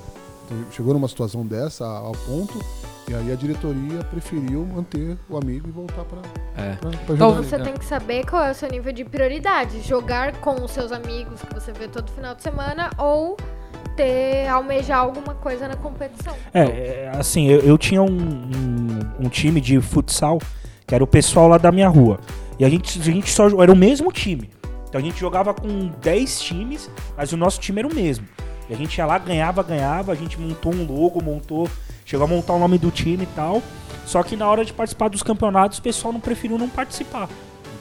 [0.72, 2.58] chegou numa situação dessa ao ponto,
[3.12, 6.19] e aí a diretoria preferiu manter o amigo e voltar pra,
[6.56, 6.76] É.
[6.76, 7.43] pra, pra Então, jogar.
[7.43, 9.82] Você tem que saber qual é o seu nível de prioridade.
[9.82, 13.36] Jogar com os seus amigos que você vê todo final de semana ou
[13.97, 16.34] ter, almejar alguma coisa na competição.
[16.54, 20.39] É, é, assim, eu, eu tinha um, um, um time de futsal,
[20.88, 22.17] que era o pessoal lá da minha rua.
[22.58, 24.50] E a gente, a gente só era o mesmo time.
[24.88, 28.26] Então a gente jogava com 10 times, mas o nosso time era o mesmo.
[28.69, 31.69] E a gente ia lá, ganhava, ganhava, a gente montou um logo, montou,
[32.12, 33.63] chegou a montar o nome do time e tal.
[34.06, 37.30] Só que na hora de participar dos campeonatos, o pessoal não preferiu não participar.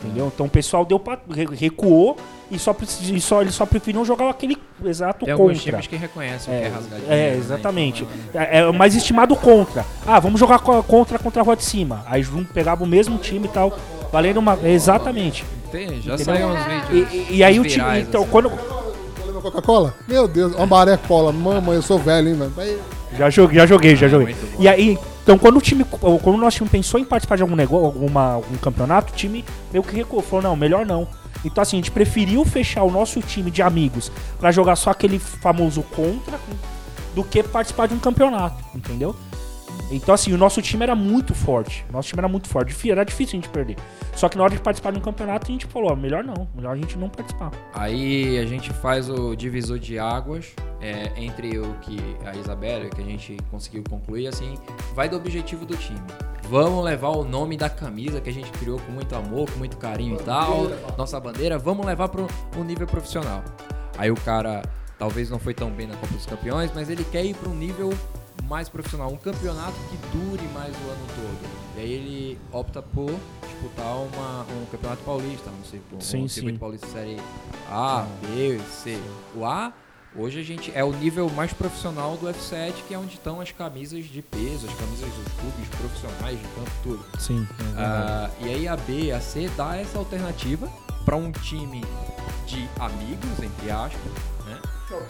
[0.02, 0.30] Entendeu?
[0.32, 2.16] Então o pessoal deu pra, re- recuou
[2.50, 2.74] e só,
[3.12, 5.54] e só eles só preferiram jogar aquele exato Tem contra.
[5.58, 7.36] times que reconhecem o que é É, é, né?
[7.36, 8.06] exatamente.
[8.28, 9.84] Então, É, é o mais estimado contra.
[10.06, 12.02] Ah, vamos jogar co- contra contra a rua de cima.
[12.06, 13.76] Aí pegava o mesmo time e tal.
[14.12, 14.58] Valendo uma.
[14.64, 15.44] Exatamente.
[15.70, 17.12] tem, já saíram uns vídeos.
[17.12, 18.00] e- e aí o time.
[18.00, 18.30] Então, assim.
[18.30, 18.50] quando.
[19.40, 19.94] Coca-Cola?
[20.08, 21.32] Meu Deus, uma maré cola.
[21.32, 22.52] Mamãe, eu sou velho, hein, velho?
[22.58, 22.78] Aí,
[23.18, 24.34] Já joguei, já joguei, já joguei.
[24.34, 24.62] muito bom.
[24.62, 25.84] E aí, então quando o time.
[25.84, 29.44] Quando o nosso time pensou em participar de algum negócio, alguma, algum campeonato, o time
[29.72, 30.22] meio que recuou.
[30.22, 31.06] Falou, não, melhor não.
[31.44, 35.18] Então assim, a gente preferiu fechar o nosso time de amigos pra jogar só aquele
[35.18, 36.38] famoso contra
[37.14, 39.16] do que participar de um campeonato, entendeu?
[39.90, 41.84] Então assim, o nosso time era muito forte.
[41.88, 42.90] O nosso time era muito forte.
[42.90, 43.76] Era difícil a gente perder.
[44.14, 46.48] Só que na hora de participar de um campeonato, a gente falou, ó, melhor não.
[46.54, 47.50] Melhor a gente não participar.
[47.74, 53.00] Aí a gente faz o divisor de águas é, entre o que a Isabela, que
[53.00, 54.54] a gente conseguiu concluir, assim,
[54.94, 56.00] vai do objetivo do time.
[56.48, 59.76] Vamos levar o nome da camisa que a gente criou com muito amor, com muito
[59.76, 62.26] carinho e tal, nossa bandeira, vamos levar para
[62.56, 63.44] um nível profissional.
[63.96, 64.62] Aí o cara
[64.98, 67.54] talvez não foi tão bem na Copa dos Campeões, mas ele quer ir para um
[67.54, 67.90] nível
[68.42, 71.50] mais profissional, um campeonato que dure mais o ano todo.
[71.76, 73.10] E aí ele opta por
[73.46, 76.34] disputar uma, um campeonato paulista, não sei, um, Sim, um sim.
[76.34, 77.16] circuito paulista série
[77.70, 78.98] A, B, C.
[79.34, 79.72] O A,
[80.16, 83.52] hoje a gente é o nível mais profissional do F7, que é onde estão as
[83.52, 87.04] camisas de peso, as camisas dos clubes profissionais de campo, tudo.
[87.18, 87.46] Sim.
[87.76, 90.68] é Ah, e aí a B a C dá essa alternativa
[91.04, 91.82] para um time
[92.46, 94.12] de amigos, entre aspas?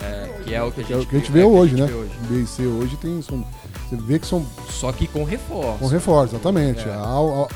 [0.03, 1.87] É, que é o que a gente, que a gente vê- a hoje, gente né?
[1.87, 2.11] vê hoje.
[2.29, 3.23] B e C hoje tem.
[3.23, 3.45] São,
[3.91, 5.79] você vê que são Só que com reforço.
[5.79, 6.89] com reforço, exatamente.
[6.89, 6.93] É.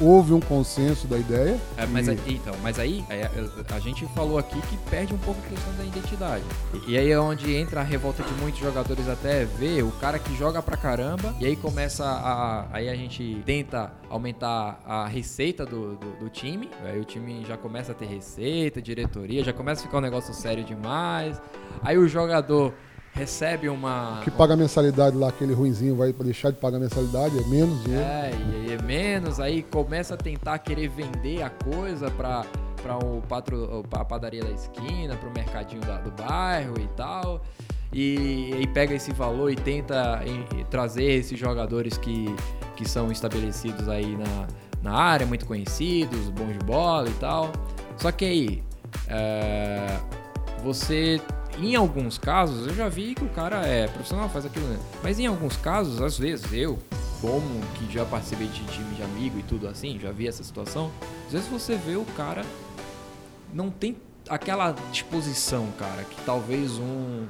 [0.01, 1.59] Houve um consenso da ideia.
[1.77, 3.31] É, mas e- aí, então, mas aí é,
[3.73, 6.45] a gente falou aqui que perde um pouco a questão da identidade.
[6.87, 10.19] E, e aí é onde entra a revolta de muitos jogadores até ver o cara
[10.19, 12.67] que joga pra caramba e aí começa a.
[12.73, 16.69] Aí a gente tenta aumentar a receita do, do, do time.
[16.85, 20.35] Aí o time já começa a ter receita, diretoria, já começa a ficar um negócio
[20.35, 21.41] sério demais.
[21.83, 22.73] Aí o jogador
[23.15, 24.21] recebe uma.
[24.25, 27.83] que paga a mensalidade lá, aquele ruinzinho vai deixar de pagar a mensalidade, é menos
[27.85, 28.05] dinheiro.
[28.05, 28.31] É,
[28.69, 32.45] e é menos, aí começa a tentar querer vender a coisa pra,
[32.83, 37.41] pra o patro, a padaria da esquina, pro mercadinho da- do bairro e tal.
[37.93, 42.27] E aí pega esse valor e tenta em trazer esses jogadores que,
[42.75, 44.49] que são estabelecidos aí na,
[44.83, 47.53] na área, muito conhecidos, bons de bola e tal.
[47.97, 48.63] Só que aí,
[49.07, 49.97] é,
[50.65, 51.21] você,
[51.59, 54.79] em alguns casos, eu já vi que o cara é profissional, faz aquilo, né?
[55.03, 56.79] Mas em alguns casos, às vezes, eu,
[57.21, 60.91] como que já participei de time de amigo e tudo assim, já vi essa situação,
[61.27, 62.45] às vezes você vê o cara
[63.55, 63.97] não tem
[64.29, 67.27] aquela disposição, cara, que talvez um.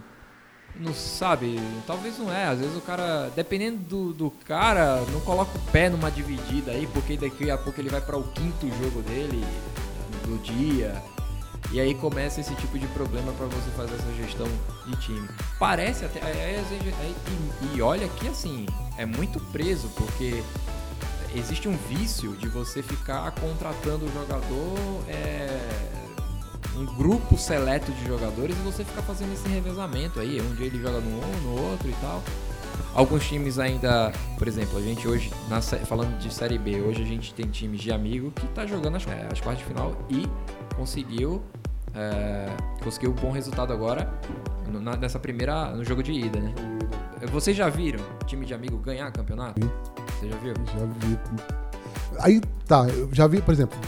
[0.76, 2.46] Não sabe, talvez não é.
[2.46, 6.88] Às vezes o cara, dependendo do, do cara, não coloca o pé numa dividida aí,
[6.88, 9.44] porque daqui a pouco ele vai para o quinto jogo dele
[10.24, 11.00] do dia.
[11.74, 14.46] E aí começa esse tipo de problema para você fazer essa gestão
[14.86, 15.28] de time.
[15.58, 16.20] Parece até.
[16.20, 17.16] às vezes, aí,
[17.62, 18.64] e, e olha que assim,
[18.96, 20.40] é muito preso, porque
[21.34, 25.04] existe um vício de você ficar contratando o jogador.
[25.08, 26.04] é,
[26.76, 30.40] um grupo seleto de jogadores e você ficar fazendo esse revezamento aí.
[30.40, 32.22] Um dia ele joga no um, no outro e tal.
[32.94, 37.04] Alguns times ainda, por exemplo, a gente hoje, na falando de Série B, hoje a
[37.06, 40.28] gente tem times de amigo que tá jogando as, é, as quartas de final e
[40.76, 41.42] conseguiu
[41.96, 42.46] é,
[42.82, 44.12] conseguiu um bom resultado agora
[44.68, 46.52] no- na- nessa primeira, no jogo de ida, né?
[47.32, 49.60] Vocês já viram time de amigo ganhar campeonato?
[50.18, 50.54] Você já viu?
[50.54, 51.18] Já vi.
[52.20, 53.78] Aí tá, eu já vi, por exemplo,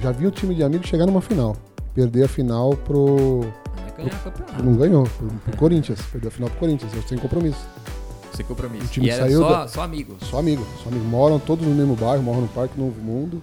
[0.00, 1.56] já vi um time de amigos chegar numa final.
[1.94, 3.40] Perder a final pro.
[3.42, 4.62] Não é ganhar campeonato.
[4.64, 6.00] Não ganhou, pro, pro Corinthians.
[6.10, 7.68] Perdeu a final pro Corinthians, eu sem compromisso.
[8.34, 8.84] Sem compromisso.
[8.84, 10.16] O time e era saiu só, da- só amigos.
[10.28, 11.04] Só amigo, só amigo.
[11.04, 13.40] Moram todos no mesmo bairro, moram no Parque Novo Mundo.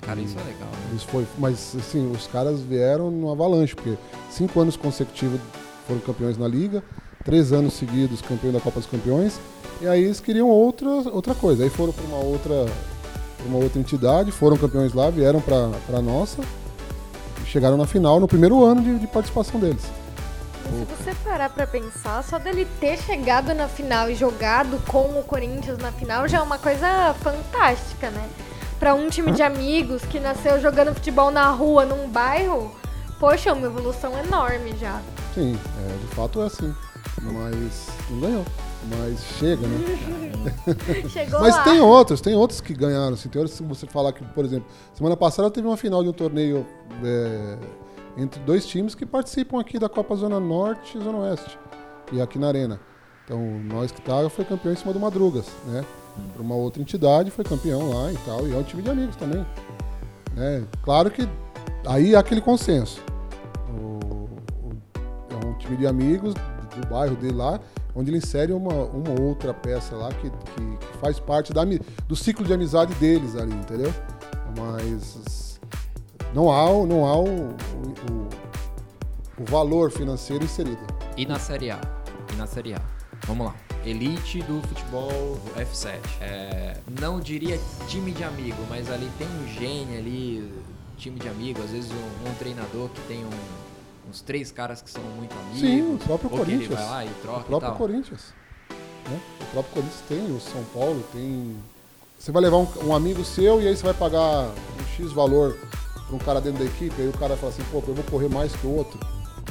[0.00, 0.96] Cara, isso é legal, né?
[0.96, 3.98] Isso foi, mas assim, os caras vieram no avalanche, porque
[4.30, 5.38] cinco anos consecutivos
[5.86, 6.82] foram campeões na liga,
[7.22, 9.38] três anos seguidos campeão da Copa dos Campeões,
[9.82, 11.64] e aí eles queriam outra, outra coisa.
[11.64, 12.64] Aí foram para uma outra,
[13.44, 16.40] uma outra entidade, foram campeões lá, vieram para a nossa,
[17.42, 19.82] e chegaram na final no primeiro ano de, de participação deles.
[20.70, 25.18] Mas se você parar pra pensar, só dele ter chegado na final e jogado com
[25.18, 28.28] o Corinthians na final já é uma coisa fantástica, né?
[28.78, 32.74] Pra um time de amigos que nasceu jogando futebol na rua, num bairro,
[33.18, 35.00] poxa, é uma evolução enorme já.
[35.34, 36.74] Sim, é, de fato é assim.
[37.20, 38.44] Mas não ganhou.
[38.88, 39.98] Mas chega, né?
[41.10, 41.64] Chegou Mas lá.
[41.64, 43.12] tem outros, tem outros que ganharam.
[43.12, 46.08] Assim, tem outros que você falar que, por exemplo, semana passada teve uma final de
[46.08, 46.66] um torneio
[47.04, 47.58] é,
[48.16, 51.58] entre dois times que participam aqui da Copa Zona Norte e Zona Oeste,
[52.12, 52.80] e aqui na Arena.
[53.24, 55.84] Então, nós que tá foi campeão em cima do Madrugas, né?
[56.34, 59.16] Para uma outra entidade, foi campeão lá e tal, e é um time de amigos
[59.16, 59.46] também.
[60.34, 60.64] né?
[60.82, 61.28] Claro que
[61.86, 63.00] aí há aquele consenso.
[63.68, 64.24] O-
[64.66, 64.72] o-
[65.30, 67.60] é um time de amigos do bairro dele lá,
[67.94, 71.62] onde ele insere uma, uma outra peça lá que, que, que faz parte da,
[72.06, 73.92] do ciclo de amizade deles ali, entendeu?
[74.56, 75.49] Mas
[76.34, 78.28] não há, o- não há o, o,
[79.38, 80.78] o- valor financeiro inserido.
[81.16, 81.80] E na Série A?
[82.32, 82.80] E na Série A?
[83.26, 83.54] Vamos lá.
[83.84, 85.98] Elite do futebol F7.
[86.20, 90.52] É, não diria time de amigo, mas ali tem um gênio ali,
[90.98, 91.62] time de amigo.
[91.62, 95.60] Às vezes um, um treinador que tem um- uns três caras que são muito amigos.
[95.60, 96.78] Sim, o próprio ou que ele Corinthians.
[96.80, 97.78] vai lá e troca O e próprio tal.
[97.78, 98.34] Corinthians.
[99.08, 99.20] né?
[99.40, 101.56] O próprio Corinthians tem, o São Paulo tem.
[102.18, 105.56] Você vai levar um, um amigo seu e aí você vai pagar um X valor
[106.10, 108.28] para um cara dentro da equipe, aí o cara fala assim, pô, eu vou correr
[108.28, 108.98] mais que o outro.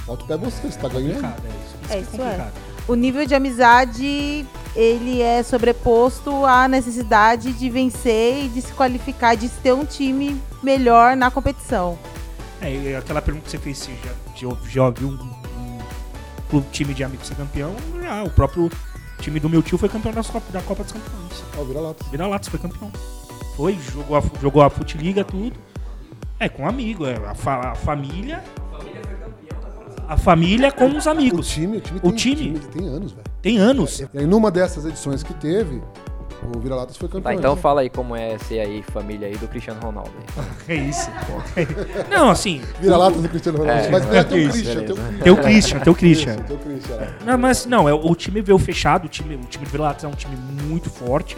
[0.06, 1.14] Falta o pé você, você tá ganhando.
[1.22, 2.54] complicado, é isso, isso É, que isso é complicado.
[2.88, 4.46] O nível de amizade,
[4.76, 10.42] ele é sobreposto à necessidade de vencer e de se qualificar, de ter um time
[10.64, 11.98] melhor na competição.
[12.62, 16.94] É, e aquela pergunta que você fez, se já, já, já viu um, um- time
[16.94, 17.76] de amigos ser campeão,
[18.10, 18.70] ah, o próprio
[19.20, 21.44] time do meu tio foi campeão da Copa, da Copa dos Campeões.
[21.58, 22.04] Ó, vira-lata.
[22.10, 22.92] Vira-Latas foi campeão.
[23.56, 25.54] Foi, jogou a, jogou a Futiliga, tudo.
[26.40, 28.42] É, com amigo, é, a, fa- a família.
[30.08, 31.48] A família com os O amigos.
[31.50, 32.60] time, o time O tem, time?
[32.60, 33.24] tem anos, velho.
[33.42, 34.00] Tem anos.
[34.00, 35.80] E aí, numa dessas edições que teve,
[36.56, 37.32] o Vira-Latas foi campeão.
[37.32, 37.62] Tá, então né?
[37.62, 40.12] fala aí como é ser aí família aí do Cristiano Ronaldo.
[40.68, 40.76] aí.
[40.80, 41.12] É isso.
[42.10, 42.62] Não, assim.
[42.82, 43.82] Vira-Latas do Cristiano Ronaldo.
[43.84, 45.24] É, Mas não é teu isso, Christian, teu beleza.
[45.24, 46.34] Tem o Christian, tem o Christian.
[46.36, 46.96] Isso, teu Christian.
[46.96, 47.10] é.
[47.26, 50.08] Não, mas não, é, o time veio fechado, o time, o time do Vila-Latas é
[50.08, 51.38] um time muito forte.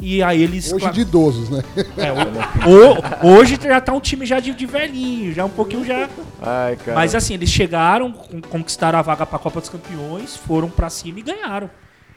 [0.00, 0.72] E aí eles.
[0.72, 1.62] Hoje de idosos, né?
[1.96, 5.84] É, o- o- hoje já tá um time já de, de velhinho, já um pouquinho
[5.84, 6.08] já.
[6.40, 6.94] Ai, cara.
[6.94, 11.18] Mas assim, eles chegaram, con- conquistaram a vaga pra Copa dos Campeões, foram pra cima
[11.18, 11.68] e ganharam.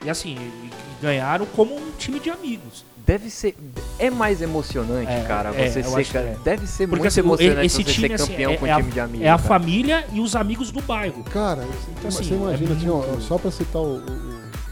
[0.05, 2.85] E assim, e- e ganharam como um time de amigos.
[3.05, 3.55] Deve ser.
[3.97, 5.49] É mais emocionante, É, cara.
[5.55, 6.05] é, Você eu ser.
[6.05, 6.37] cara, é.
[6.43, 8.69] Deve ser Porque muito assim, emocionante esse você time ser assim, campeão é, com é
[8.69, 9.25] um a, time de amigos.
[9.25, 9.47] é a cara.
[9.49, 11.23] família e os amigos do bairro.
[11.23, 11.63] Cara,
[11.97, 14.01] Então, você assim, imagina, é tinha, ó, só pra citar o, o-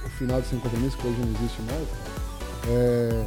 [0.05, 1.87] o final do Sem Compromisso, que hoje não existe mais,
[2.67, 3.25] é,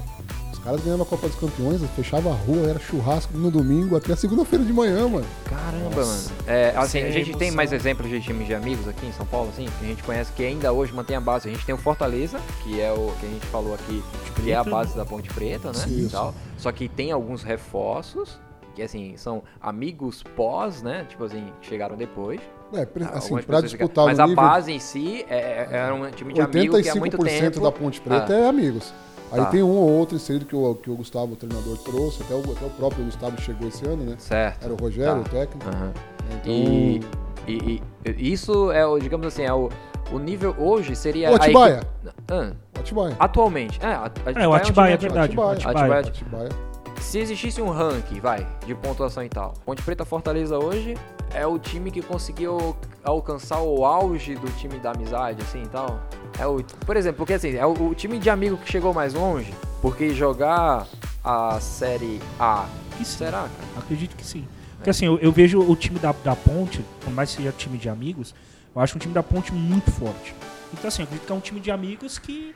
[0.53, 4.13] os caras ganhavam a Copa dos Campeões, fechava a rua, era churrasco no domingo até
[4.13, 5.27] a segunda-feira de manhã, mano.
[5.45, 6.31] Caramba, Nossa.
[6.31, 6.43] mano.
[6.47, 7.57] É, assim, Sem a gente tem emoção.
[7.57, 10.33] mais exemplos de times de amigos aqui em São Paulo, assim, que a gente conhece
[10.33, 11.49] que ainda hoje mantém a base.
[11.49, 14.03] A gente tem o Fortaleza, que é o que a gente falou aqui,
[14.43, 15.79] que é a Preta, base da Ponte Preta, né?
[15.87, 16.07] Isso.
[16.07, 16.35] E tal.
[16.59, 18.39] Só que tem alguns reforços,
[18.75, 21.05] que assim, são amigos pós, né?
[21.09, 22.41] Tipo assim, que chegaram depois.
[22.75, 26.11] É, assim, pra disputar Mas no a nível base em si é, é- era um
[26.11, 27.61] time de amigo que há muito 85% tempo.
[27.61, 28.39] da Ponte Preta Ah.
[28.39, 28.95] é amigos.
[29.33, 29.47] Aí Tá.
[29.47, 32.41] tem um ou outro inserido que o, que o Gustavo, o treinador, trouxe, até o,
[32.41, 34.15] até o próprio Gustavo chegou esse ano, né?
[34.19, 34.63] Certo.
[34.65, 35.21] Era o Rogério, Tá.
[35.21, 35.69] o técnico.
[35.71, 35.93] Aham.
[36.31, 37.01] Então, E,
[37.49, 39.71] e- e- isso é o, digamos assim, é o,
[40.13, 41.31] o nível hoje seria.
[41.31, 41.81] o a Atibaia.
[41.81, 43.17] equipe- Ah, Atibaia.
[43.19, 43.81] atualmente.
[43.83, 45.27] É, a- É, o Atibaia é time verdade.
[45.33, 45.49] Atibaia.
[45.49, 46.01] o Atibaia.
[46.01, 46.01] Atibaia.
[46.01, 46.72] Atibaia.
[47.01, 50.97] Se existisse um ranking, vai, de pontuação e tal, Ponte Preta Fortaleza hoje
[51.35, 56.01] é o time que conseguiu alcançar o auge do time da amizade, assim e tal.
[56.39, 59.15] É o, por exemplo, porque assim, é o, o time de amigo que chegou mais
[59.15, 60.87] longe, porque jogar
[61.25, 63.79] a Série A, Que será, cara?
[63.79, 64.47] Acredito que sim.
[64.77, 67.79] Porque assim, eu, eu vejo o time da, da Ponte, por mais que seja time
[67.79, 68.35] de amigos,
[68.75, 70.35] eu acho um time da Ponte muito forte.
[70.73, 72.55] Então assim, eu acredito que é um time de amigos que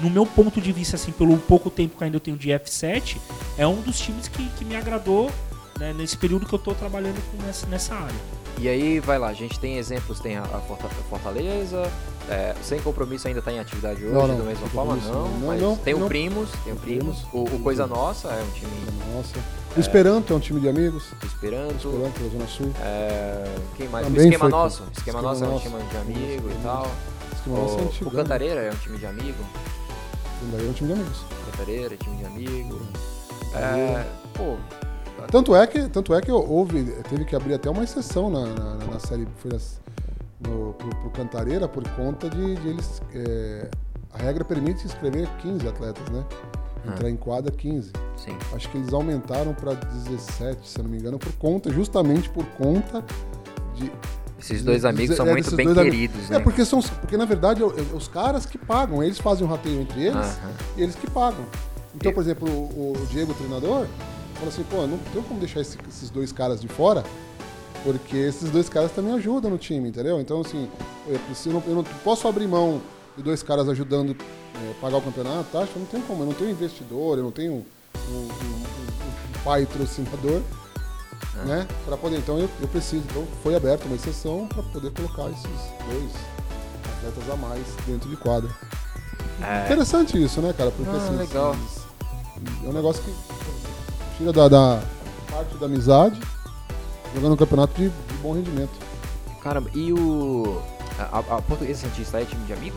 [0.00, 3.16] no meu ponto de vista, assim, pelo pouco tempo que ainda eu tenho de F7,
[3.56, 5.30] é um dos times que, que me agradou
[5.78, 8.16] né, nesse período que eu tô trabalhando com nessa, nessa área.
[8.58, 11.90] E aí, vai lá, a gente tem exemplos, tem a, a Forta- Fortaleza,
[12.30, 15.46] é, Sem Compromisso ainda está em atividade hoje, Não, não, da mesma forma, não, não.
[15.46, 16.06] mas Não, tem o.
[16.06, 18.70] Primos, tem o Primos, o, o Coisa Nossa é um time
[19.14, 19.34] Nossa.
[19.76, 21.04] O Esperanto é um time de amigos.
[21.22, 22.72] Esperanto, Esperanto, da Zona Sul.
[22.80, 23.44] É,
[23.76, 24.06] quem mais?
[24.06, 24.82] Também o Esquema Nosso.
[24.84, 26.90] Esquema, Esquema Nosso é um time de amigo Isso, e tal.
[27.36, 29.44] Esquema Nosso é O, o Cantareira é um time de amigo.
[30.52, 31.24] Daí é um time de amigos.
[31.50, 32.80] Cantareira é time de amigo.
[33.54, 34.56] Aí- É, pô,
[35.30, 38.74] Tanto é que, tanto é que houve, teve que abrir até uma exceção na, na,
[38.84, 39.80] na série foi nas-
[40.40, 43.02] no, pro, pro Cantareira por conta de, de eles.
[43.14, 43.68] é,
[44.12, 46.24] a regra permite inscrever 15 atletas, né?
[46.86, 47.90] Entrar em quadra 15.
[48.16, 48.36] sim.
[48.54, 52.44] Acho que eles aumentaram para 17, se eu não me engano, por conta, justamente por
[52.50, 53.02] conta
[53.74, 53.90] de.
[54.38, 55.96] Esses dois de- amigos são é, muito desses bem dois amigos.
[55.98, 56.40] queridos, É, né?
[56.40, 59.80] porque, são, porque na verdade é, é os caras que pagam, eles fazem um rateio
[59.80, 60.52] entre eles Aham.
[60.76, 61.44] e eles que pagam.
[61.94, 63.86] Então, por exemplo, o, o Diego, o treinador,
[64.34, 67.02] falou assim, pô, não tem como deixar esse- esses dois caras de fora,
[67.82, 70.20] porque esses dois caras também ajudam no time, entendeu?
[70.20, 70.68] Então, assim,
[71.08, 72.82] eu, preciso, eu não posso abrir mão
[73.16, 74.14] de dois caras ajudando
[74.54, 75.60] é, pagar o campeonato, tá?
[75.60, 77.64] Acho que não tem como, eu não tenho investidor, eu não tenho um,
[78.10, 80.42] um, um- um patrocinador,
[81.44, 81.66] né?
[81.84, 83.04] Pra poder, então eu, eu preciso.
[83.10, 85.44] Então foi aberta uma exceção para poder colocar esses
[85.90, 86.12] dois
[86.98, 88.50] atletas a mais dentro de quadra.
[89.42, 90.70] É, Interessante isso, né, cara?
[90.70, 91.54] Porque Ah, assim, legal.
[91.54, 91.86] esses-
[92.64, 93.14] é um negócio que
[94.16, 94.82] tira da, da
[95.30, 96.18] parte da amizade,
[97.14, 98.72] jogando um campeonato de, de bom rendimento.
[99.42, 100.60] caramba, e o.
[100.98, 102.76] A, a, Portuguesa Santista é time de amigo?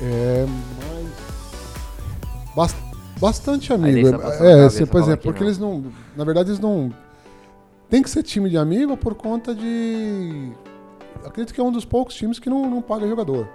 [0.00, 1.08] É mais.
[2.54, 2.74] bas-
[3.18, 4.08] bastante amigo.
[4.40, 5.46] É, assim, por exemplo, porque não.
[5.46, 5.84] eles não.
[6.16, 6.92] Na verdade, eles não.
[7.90, 10.52] Tem que ser time de amigo por conta de.
[11.24, 13.48] Acredito que é um dos poucos times que não, não paga jogador.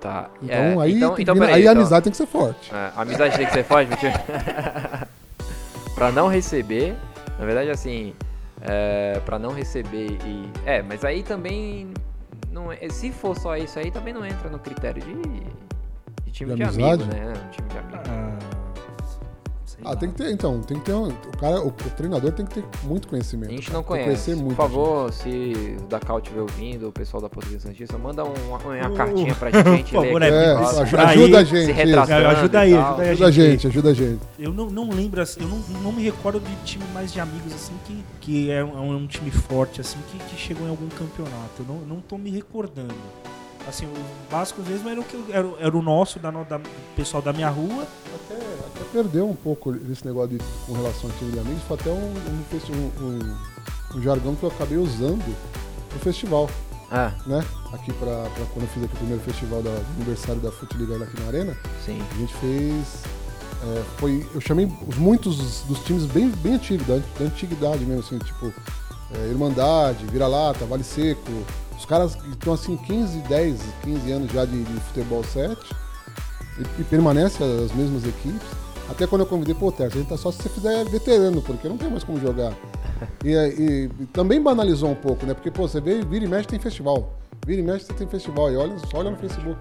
[0.00, 0.28] Tá.
[0.42, 2.70] Então é, aí, então, então, peraí, aí a então- amizade tem que ser forte.
[2.74, 4.22] É, a amizade tem que ser forte, mentira.
[5.94, 6.94] pra não receber,
[7.38, 8.12] na verdade, assim,
[8.60, 10.48] é, pra não receber e.
[10.66, 11.92] É, mas aí também.
[12.50, 15.14] Não é, se for só isso aí, também não entra no critério de,
[16.24, 17.02] de time De de, amizade?
[17.02, 17.32] amigo, né?
[17.32, 18.02] Um time de amigo.
[19.84, 22.46] Ah, tem que ter, então, tem que ter um, o cara, o, o treinador tem
[22.46, 23.50] que ter muito A conhecimento.
[23.50, 23.74] gente cara.
[23.76, 24.34] não que conhece.
[24.34, 28.32] muito, Por favor, se o Dakau estiver ouvindo, o pessoal da Portuguesa Santista, manda um-
[28.48, 31.44] uma, uma Uh, cartinha pra gente, a gente por favor, né, É, ajuda, ajuda a
[31.44, 31.72] gente.
[31.72, 33.10] Ajuda aí, ajuda aí.
[33.10, 34.20] Ajuda a gente, ajuda a gente.
[34.38, 37.52] Eu não, não lembro, assim, eu não, não me recordo de time mais de amigos
[37.52, 40.88] assim que, que é, um, é um time forte assim que, que chegou em algum
[40.88, 41.34] campeonato.
[41.60, 42.94] Eu não, não tô me recordando.
[43.68, 43.94] Assim, o
[44.30, 46.60] Vasco mesmo era o, que, era, o- era o nosso, da, da-
[46.94, 47.86] pessoal da minha rua.
[48.14, 51.62] Até, até perdeu um pouco esse negócio de, com relação ao time de amigos.
[51.66, 55.24] Foi até um, um, um- um- um jargão que eu acabei usando
[55.92, 56.50] no festival,
[56.90, 57.42] Ah, né?
[57.72, 61.02] Aqui pra, pra quando eu fiz aqui o primeiro festival da, do aniversário da Futiliga
[61.02, 61.56] aqui na Arena.
[61.84, 62.02] sim.
[62.12, 63.02] A gente fez.
[63.62, 67.84] é, foi, eu chamei os, muitos dos, dos times bem, bem antigos, da, da antiguidade
[67.84, 68.52] mesmo, assim, tipo
[69.14, 71.30] é, Irmandade, Vira-Lata, Vale Seco.
[71.78, 75.56] Os caras que estão assim 15, 10, 15 anos já de, de futebol 7
[76.58, 78.46] e, e permanecem as mesmas equipes.
[78.88, 81.68] Até quando eu convidei, pô, Terça, a gente tá só se você fizer veterano, porque
[81.68, 82.52] não tem mais como jogar.
[83.24, 85.32] E, e- e também banalizou um pouco, né?
[85.34, 87.18] Porque, pô, você vê, vira e mexe tem festival.
[87.46, 88.52] Vira e mexe tem festival.
[88.52, 89.58] E olha, só olha no Facebook.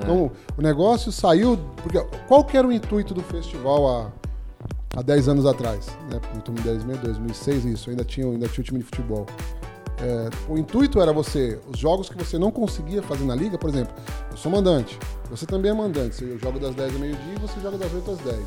[0.00, 1.58] Então, o negócio saiu.
[1.82, 1.98] Porque
[2.28, 3.88] qual que era o intuito do festival
[4.94, 5.88] há, há 10 anos atrás?
[6.10, 6.20] Né?
[6.44, 7.90] 2010, 2006, isso.
[7.90, 9.26] Ainda tinha, ainda tinha o time de futebol.
[10.02, 13.70] É, o intuito era você, os jogos que você não conseguia fazer na liga, por
[13.70, 13.94] exemplo,
[14.30, 14.98] eu sou mandante,
[15.30, 18.10] você também é mandante, eu jogo das 10 ao meio-dia e você joga das 8
[18.10, 18.38] às 10.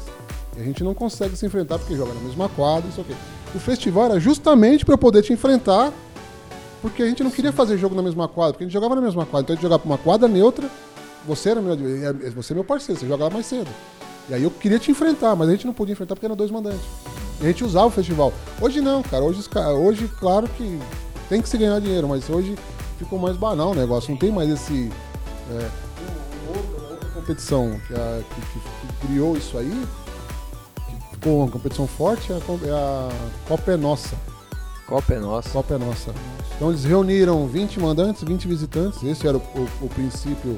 [0.57, 3.15] E a gente não consegue se enfrentar porque joga na mesma quadra, isso aqui.
[3.53, 5.93] O festival era justamente para eu poder te enfrentar,
[6.81, 9.01] porque a gente não queria fazer jogo na mesma quadra, porque a gente jogava na
[9.01, 9.43] mesma quadra.
[9.43, 10.69] Então a gente jogava pra uma quadra neutra,
[11.25, 13.69] você era meu, adver- você é meu parceiro, você jogava mais cedo.
[14.29, 16.51] E aí eu queria te enfrentar, mas a gente não podia enfrentar porque eram dois
[16.51, 16.81] mandantes.
[17.39, 18.33] E a gente usava o festival.
[18.61, 19.23] Hoje não, cara.
[19.23, 19.41] Hoje,
[19.77, 20.79] hoje claro que
[21.29, 22.55] tem que se ganhar dinheiro, mas hoje
[22.97, 24.11] ficou mais banal o negócio.
[24.11, 24.91] Não tem mais esse.
[25.51, 25.69] É,
[26.47, 28.59] outra, outra competição que, a- que- que-
[28.99, 29.85] que criou isso aí,
[30.75, 33.09] que ficou uma competição forte, é a, é a
[33.47, 34.15] Copa é Nossa.
[34.87, 35.49] Copa é nossa.
[35.49, 36.13] Copa é Nossa.
[36.55, 39.01] Então eles reuniram 20 mandantes, 20 visitantes.
[39.03, 40.57] Esse era o, o- o princípio,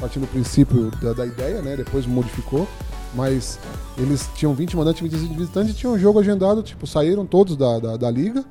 [0.00, 1.76] partindo do princípio da, da ideia, né?
[1.76, 2.66] Depois modificou.
[3.14, 3.58] Mas
[3.98, 7.54] eles tinham 20 mandantes e 20 visitantes e tinham um jogo agendado, tipo, saíram todos
[7.56, 8.44] da, da, da liga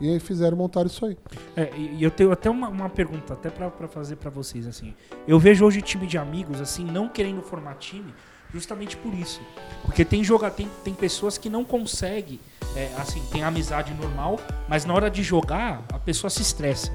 [0.00, 1.16] e aí fizeram montar isso aí.
[1.56, 4.94] É, e eu tenho até uma, uma pergunta até pra fazer pra vocês assim.
[5.26, 8.12] Eu vejo hoje time de amigos assim não querendo formar time
[8.52, 9.40] justamente por isso,
[9.82, 12.38] porque tem joga tem, tem pessoas que não conseguem
[12.76, 14.38] é, assim tem amizade normal,
[14.68, 16.92] mas na hora de jogar a pessoa se estressa.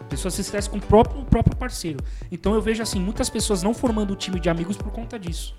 [0.00, 1.98] A pessoa se estressa com o próprio, o próprio parceiro.
[2.32, 5.54] Então eu vejo assim muitas pessoas não formando time de amigos por conta disso.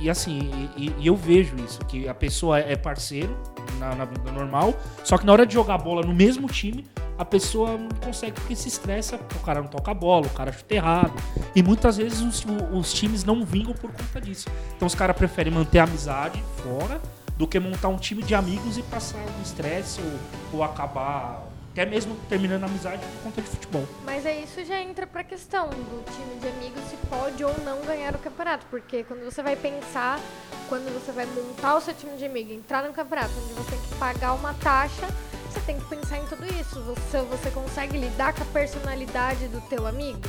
[0.00, 3.36] E, assim, e, e eu vejo isso, que a pessoa é parceiro
[3.78, 6.84] na, na vida normal, só que na hora de jogar bola no mesmo time,
[7.16, 10.52] a pessoa não consegue porque se estressa, o cara não toca a bola, o cara
[10.52, 11.12] chuta errado.
[11.54, 14.48] E muitas vezes os, os times não vingam por conta disso.
[14.76, 17.00] Então os caras preferem manter a amizade fora
[17.36, 21.44] do que montar um time de amigos e passar um estresse ou, ou acabar
[21.74, 23.84] até mesmo terminando a amizade por conta de futebol.
[24.04, 27.80] Mas aí isso já entra pra questão do time de amigos se pode ou não
[27.84, 28.64] ganhar o campeonato.
[28.70, 30.20] Porque quando você vai pensar,
[30.68, 33.80] quando você vai montar o seu time de amigo, entrar no campeonato, onde você tem
[33.80, 35.08] que pagar uma taxa,
[35.50, 36.80] você tem que pensar em tudo isso.
[36.82, 40.20] Você, você consegue lidar com a personalidade do teu amigo?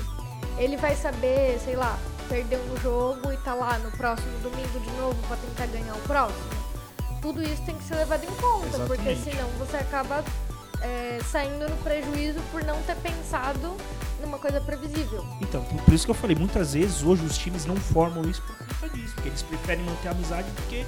[0.57, 4.91] Ele vai saber, sei lá, perder um jogo e tá lá no próximo domingo de
[4.97, 6.65] novo pra tentar ganhar o próximo?
[7.21, 9.23] Tudo isso tem que ser levado em conta, porque Exatamente.
[9.23, 10.23] senão você acaba
[10.85, 13.75] é, saindo no prejuízo por não ter pensado
[14.21, 15.25] numa coisa previsível.
[15.41, 18.55] Então, por isso que eu falei, muitas vezes hoje os times não formam isso por
[18.57, 20.85] conta disso, porque eles preferem manter a amizade do que,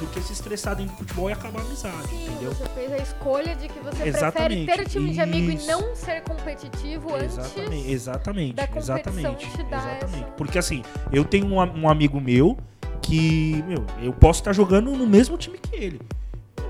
[0.00, 2.52] do que se estressar dentro do futebol e acabar a amizade, Sim, entendeu?
[2.52, 5.64] você fez a escolha de que você Exatamente, prefere ter o time de amigo isso.
[5.64, 7.86] e não ser competitivo Exatamente, antes.
[7.92, 10.24] exatamente, da competição exatamente, exatamente.
[10.24, 10.82] essa- Porque assim,
[11.12, 12.56] eu tenho um, um amigo meu
[13.02, 16.00] que, meu, eu posso estar jogando no mesmo time que ele.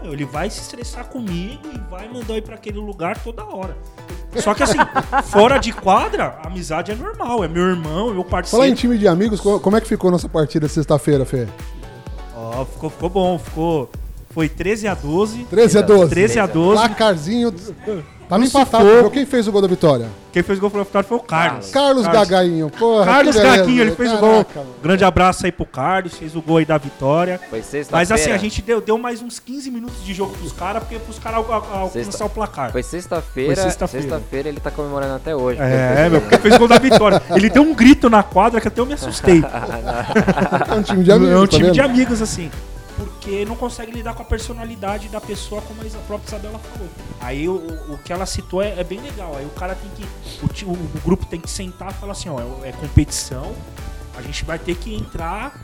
[0.02, 3.44] Meu, ele vai se estressar comigo e vai mandar eu ir pra aquele lugar toda
[3.44, 3.76] hora.
[4.36, 4.78] Só que assim,
[5.26, 8.76] fora de quadra, a amizade é normal, é meu irmão, meu Falar em parceiro.
[8.76, 11.46] time de amigos, co- como é que ficou nossa partida sexta-feira, Fê?
[12.34, 13.90] Ó, ficou, ficou bom, ficou.
[14.30, 15.44] Foi 13 a 12.
[15.46, 16.10] 13 a 12.
[16.10, 16.80] 13 a 12.
[16.86, 17.54] Placarzinho.
[18.30, 18.88] Tava No empatado.
[18.88, 19.10] sufoco.
[19.10, 20.06] Quem fez o gol da vitória?
[20.32, 21.70] Quem fez o gol pro vitória foi o Carlos.
[21.72, 22.70] Carlos, Gagainho.
[22.70, 23.34] Porra, Carlos.
[23.34, 24.46] Gaguinho, ele fez o gol.
[24.54, 24.68] Mano.
[24.80, 27.40] Grande abraço aí pro Carlos, fez o gol aí da vitória.
[27.50, 27.88] Foi sexta-feira.
[27.90, 31.00] Mas assim, a gente deu, deu mais uns 15 minutos de jogo pros caras, porque
[31.00, 32.70] pros caras al- al- alcançar Sexta- o placar.
[32.70, 33.54] Foi sexta-feira.
[33.56, 34.08] Foi sexta-feira.
[34.08, 35.58] Sexta-feira ele tá comemorando até hoje.
[35.60, 37.20] É, meu, porque fez o gol da vitória.
[37.34, 39.42] Ele deu um grito na quadra que até eu me assustei.
[40.70, 41.32] É um time de amigos.
[41.34, 41.72] é um tá time vendo?
[41.74, 42.50] de amigos, assim.
[43.30, 46.88] Porque não consegue lidar com a personalidade da pessoa, como a própria Isabela falou.
[47.20, 47.54] Aí o,
[47.92, 49.36] o- que ela citou é, é bem legal.
[49.36, 50.64] Aí o cara tem que.
[50.64, 53.54] O, o- grupo tem que sentar e falar assim: ó, é, é competição.
[54.16, 55.60] A gente vai ter que entrar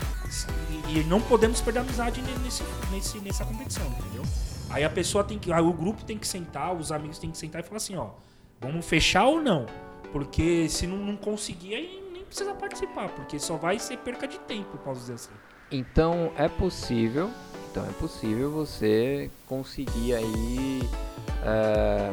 [0.88, 2.62] E, e não podemos perder amizade nesse,
[2.92, 4.22] nesse, nessa competição, entendeu?
[4.70, 5.52] Aí a pessoa tem que.
[5.52, 8.10] Aí o grupo tem que sentar, os amigos têm que sentar e falar assim, ó,
[8.60, 9.66] vamos fechar ou não?
[10.12, 14.38] Porque se não, não conseguir, aí nem precisa participar, porque só vai ser perca de
[14.38, 15.30] tempo, posso dizer assim.
[15.70, 17.28] Então é possível,
[17.76, 20.80] então é possível você conseguir aí
[21.44, 22.10] é,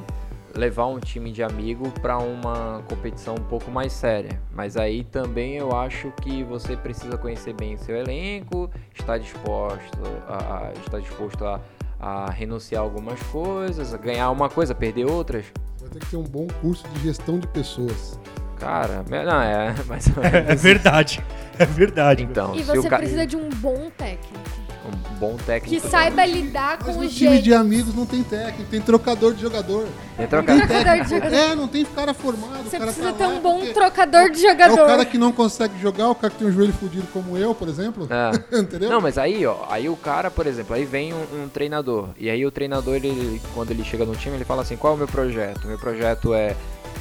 [0.53, 4.41] levar um time de amigo para uma competição um pouco mais séria.
[4.51, 9.97] Mas aí também eu acho que você precisa conhecer bem seu elenco, estar disposto
[10.28, 11.61] a, a estar disposto a,
[11.97, 15.45] a renunciar a algumas coisas, a ganhar uma coisa, perder outras.
[15.80, 18.20] Vai ter que ter um bom curso de gestão de pessoas.
[18.59, 20.07] Cara, não, é, mas
[20.49, 21.24] É verdade.
[21.57, 22.24] É verdade.
[22.24, 24.62] então, E você ca- precisa de um bom técnico.
[24.86, 28.81] Um bom Que técnico saiba lidar com os time de amigos não tem técnico, tem
[28.81, 29.86] trocador de jogador.
[30.17, 31.36] tem Não troca- tem Trocador de jogador.
[31.36, 32.63] É, não tem cara formado.
[32.63, 34.73] Você o cara precisa tá ter um bom trocador de É jogador.
[34.84, 37.55] o cara que não consegue jogar, o cara que tem um joelho fudido como eu,
[37.55, 38.07] por exemplo.
[38.09, 38.31] É.
[38.59, 38.89] Entendeu?
[38.89, 42.09] Não, mas aí, ó, aí o cara, por exemplo, aí vem um, um treinador.
[42.17, 44.95] E aí o treinador, ele, quando ele chega no time, ele fala assim, qual é
[44.95, 45.65] o meu projeto?
[45.67, 46.55] Meu projeto é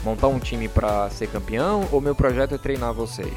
[0.05, 3.33] montar um time pra ser campeão ou meu projeto é treinar vocês?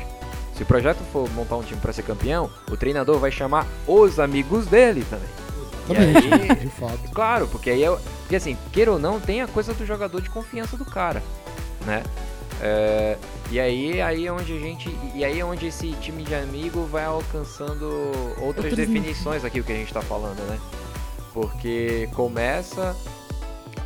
[0.55, 4.19] Se o projeto for montar um time pra ser campeão, o treinador vai chamar os
[4.19, 5.27] amigos dele também.
[5.89, 7.11] Exatamente, aí- de fato.
[7.13, 7.89] Claro, porque aí é.
[8.21, 11.21] Porque assim, queira ou não, tem a coisa do jogador de confiança do cara,
[11.85, 12.01] né?
[12.61, 13.17] É,
[13.51, 14.89] e aí, aí é onde a gente.
[15.13, 17.85] E aí é onde esse time de amigo vai alcançando
[18.41, 20.57] outras Outros definições aqui, o que a gente tá falando, né?
[21.33, 22.95] Porque começa.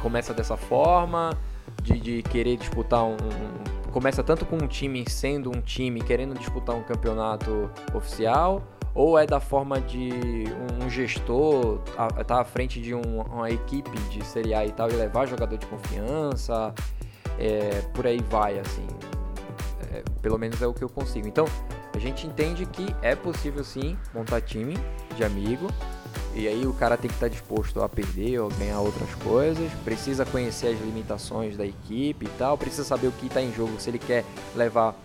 [0.01, 1.36] Começa dessa forma,
[1.84, 6.34] de, de querer disputar um, um- Começa tanto com um time sendo um time querendo
[6.38, 8.62] disputar um campeonato oficial,
[8.94, 10.46] ou é da forma de
[10.84, 14.90] um, gestor a- tá à frente de um- uma equipe de Série A e tal
[14.90, 16.74] e levar jogador de confiança,
[17.38, 18.86] é, por aí vai, assim.
[19.92, 21.28] É, pelo menos é o que eu consigo.
[21.28, 21.46] Então,
[21.96, 24.78] a gente entende que é possível sim montar time
[25.16, 25.68] de amigo.
[26.36, 30.26] E aí o cara tem que estar disposto a perder ou ganhar outras coisas, precisa
[30.26, 33.89] conhecer as limitações da equipe e tal, precisa saber o que está em jogo, se
[33.89, 34.24] ele quer
[34.55, 34.95] levar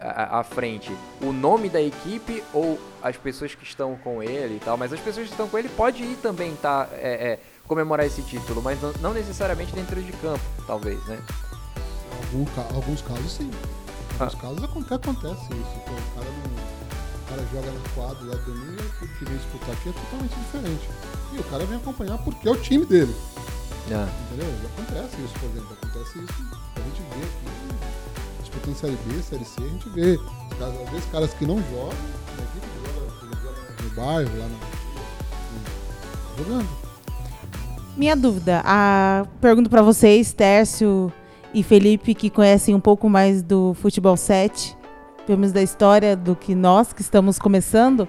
[0.00, 0.90] à frente
[1.20, 5.00] o nome da equipe ou as pessoas que estão com ele e tal, mas as
[5.00, 7.38] pessoas que estão com ele pode ir também tá, é, é,
[7.68, 11.18] comemorar esse título, mas não, necessariamente dentro de campo, talvez, né?
[12.74, 13.50] Alguns casos sim.
[14.18, 15.76] Alguns casos acon- acontece isso.
[15.80, 16.99] O, cara não-
[17.30, 20.34] cara joga no quadro lá do domingo e aquilo que vem disputar aqui é totalmente
[20.34, 20.88] diferente.
[21.32, 23.14] E o cara vem acompanhar porque é o time dele.
[23.88, 24.06] É.
[24.34, 24.52] Entendeu?
[24.74, 25.76] Acontece isso, por exemplo.
[25.80, 26.34] Acontece isso.
[26.76, 30.18] A gente vê aqui, disputando Série B, Série C, a gente vê.
[30.60, 31.94] Às vezes caras que não jogam,
[32.36, 34.58] na equipe joga, no bairro, lá na,
[36.42, 36.68] jogando.
[37.96, 41.12] Minha dúvida, a pergunto pra vocês, Tércio
[41.52, 44.76] e Felipe, que conhecem um pouco mais do futebol 7,
[45.30, 48.08] pelo menos da história do que nós que estamos começando.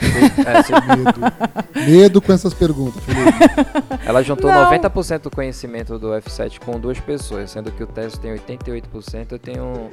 [0.00, 1.90] É, Medo.
[1.90, 4.02] Medo com essas perguntas, Felipe.
[4.04, 4.68] ela juntou Não.
[4.68, 9.38] 90% do conhecimento do F7 com duas pessoas, sendo que o Tess tem 88%, eu
[9.38, 9.90] tenho um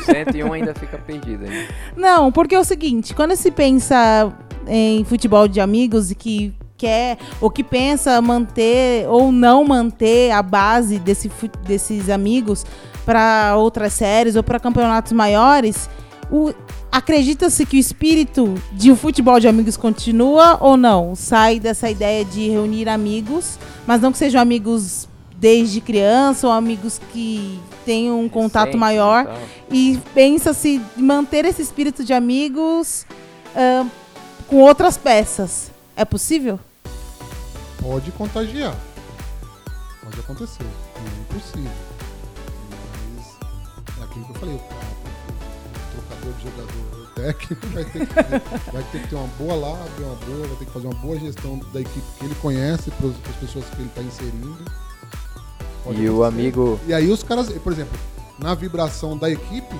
[0.00, 1.44] 1% e um ainda fica perdido.
[1.44, 1.68] Ainda.
[1.94, 4.32] Não, porque é o seguinte, quando se pensa
[4.66, 10.42] em futebol de amigos e que quer ou que pensa manter ou não manter a
[10.42, 11.30] base desse,
[11.64, 12.64] desses amigos
[13.04, 15.88] para outras séries ou para campeonatos maiores,
[16.30, 16.52] o-
[16.90, 21.14] acredita-se que o espírito de um futebol de amigos continua ou não?
[21.14, 27.00] Sai dessa ideia de reunir amigos, mas não que sejam amigos desde criança ou amigos
[27.12, 29.38] que tenham um contato maior tal.
[29.72, 33.04] e pensa-se em manter esse espírito de amigos
[33.56, 33.84] ah,
[34.46, 35.70] com outras peças.
[35.96, 36.60] É possível?
[37.80, 38.74] Pode contagiar.
[40.04, 40.62] Pode acontecer.
[40.62, 41.70] Não é impossível.
[44.12, 44.86] Que eu falei, o, cara,
[45.76, 49.26] o trocador de jogador o técnico vai ter, que ter, vai ter que ter uma
[49.38, 52.34] boa lábia, uma boa, vai ter que fazer uma boa gestão da equipe que ele
[52.36, 54.58] conhece, para as pessoas que ele está inserindo.
[55.84, 56.78] Pode E o amigo.
[56.86, 57.98] E aí os caras, por exemplo,
[58.38, 59.74] na vibração da equipe,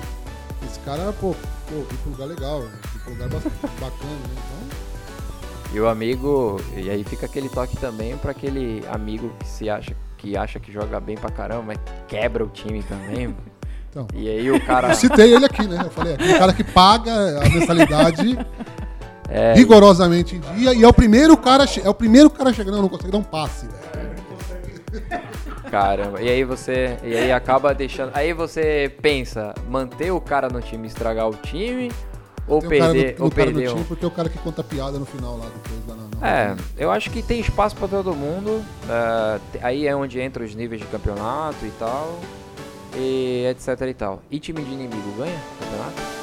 [0.65, 1.35] esse cara, pô,
[1.67, 4.33] pô, ir pro lugar legal, ir pro lugar bastante bacana, né?
[4.33, 9.69] Então, E o amigo, e aí fica aquele toque também pra aquele amigo que se
[9.69, 11.77] acha que acha que joga bem pra caramba, mas
[12.07, 13.35] quebra o time também.
[13.93, 14.07] Então.
[14.15, 15.79] E aí o cara eu citei ele aqui, né?
[15.85, 17.11] Eu falei, aquele cara que paga
[17.45, 18.39] a mensalidade
[19.29, 22.89] é, rigorosamente em dia e é o primeiro cara, é o primeiro cara chegando, não
[22.89, 25.03] consegue dar um passe, velho.
[25.69, 26.21] caramba.
[26.23, 30.87] E aí você, e aí acaba deixando, aí você pensa, manter o cara no time,
[30.87, 31.91] estragar o time
[32.47, 34.39] ou Tem perder, no, ou no cara no perder time porque é o cara que
[34.39, 37.75] conta piada no final lá depois lá na, na É, eu acho que tem espaço
[37.75, 38.65] pra todo mundo.
[38.89, 42.19] é, aí é onde entra os níveis de campeonato e tal.
[42.95, 44.21] E etc e tal.
[44.29, 46.22] E time de inimigo ganha campeonato?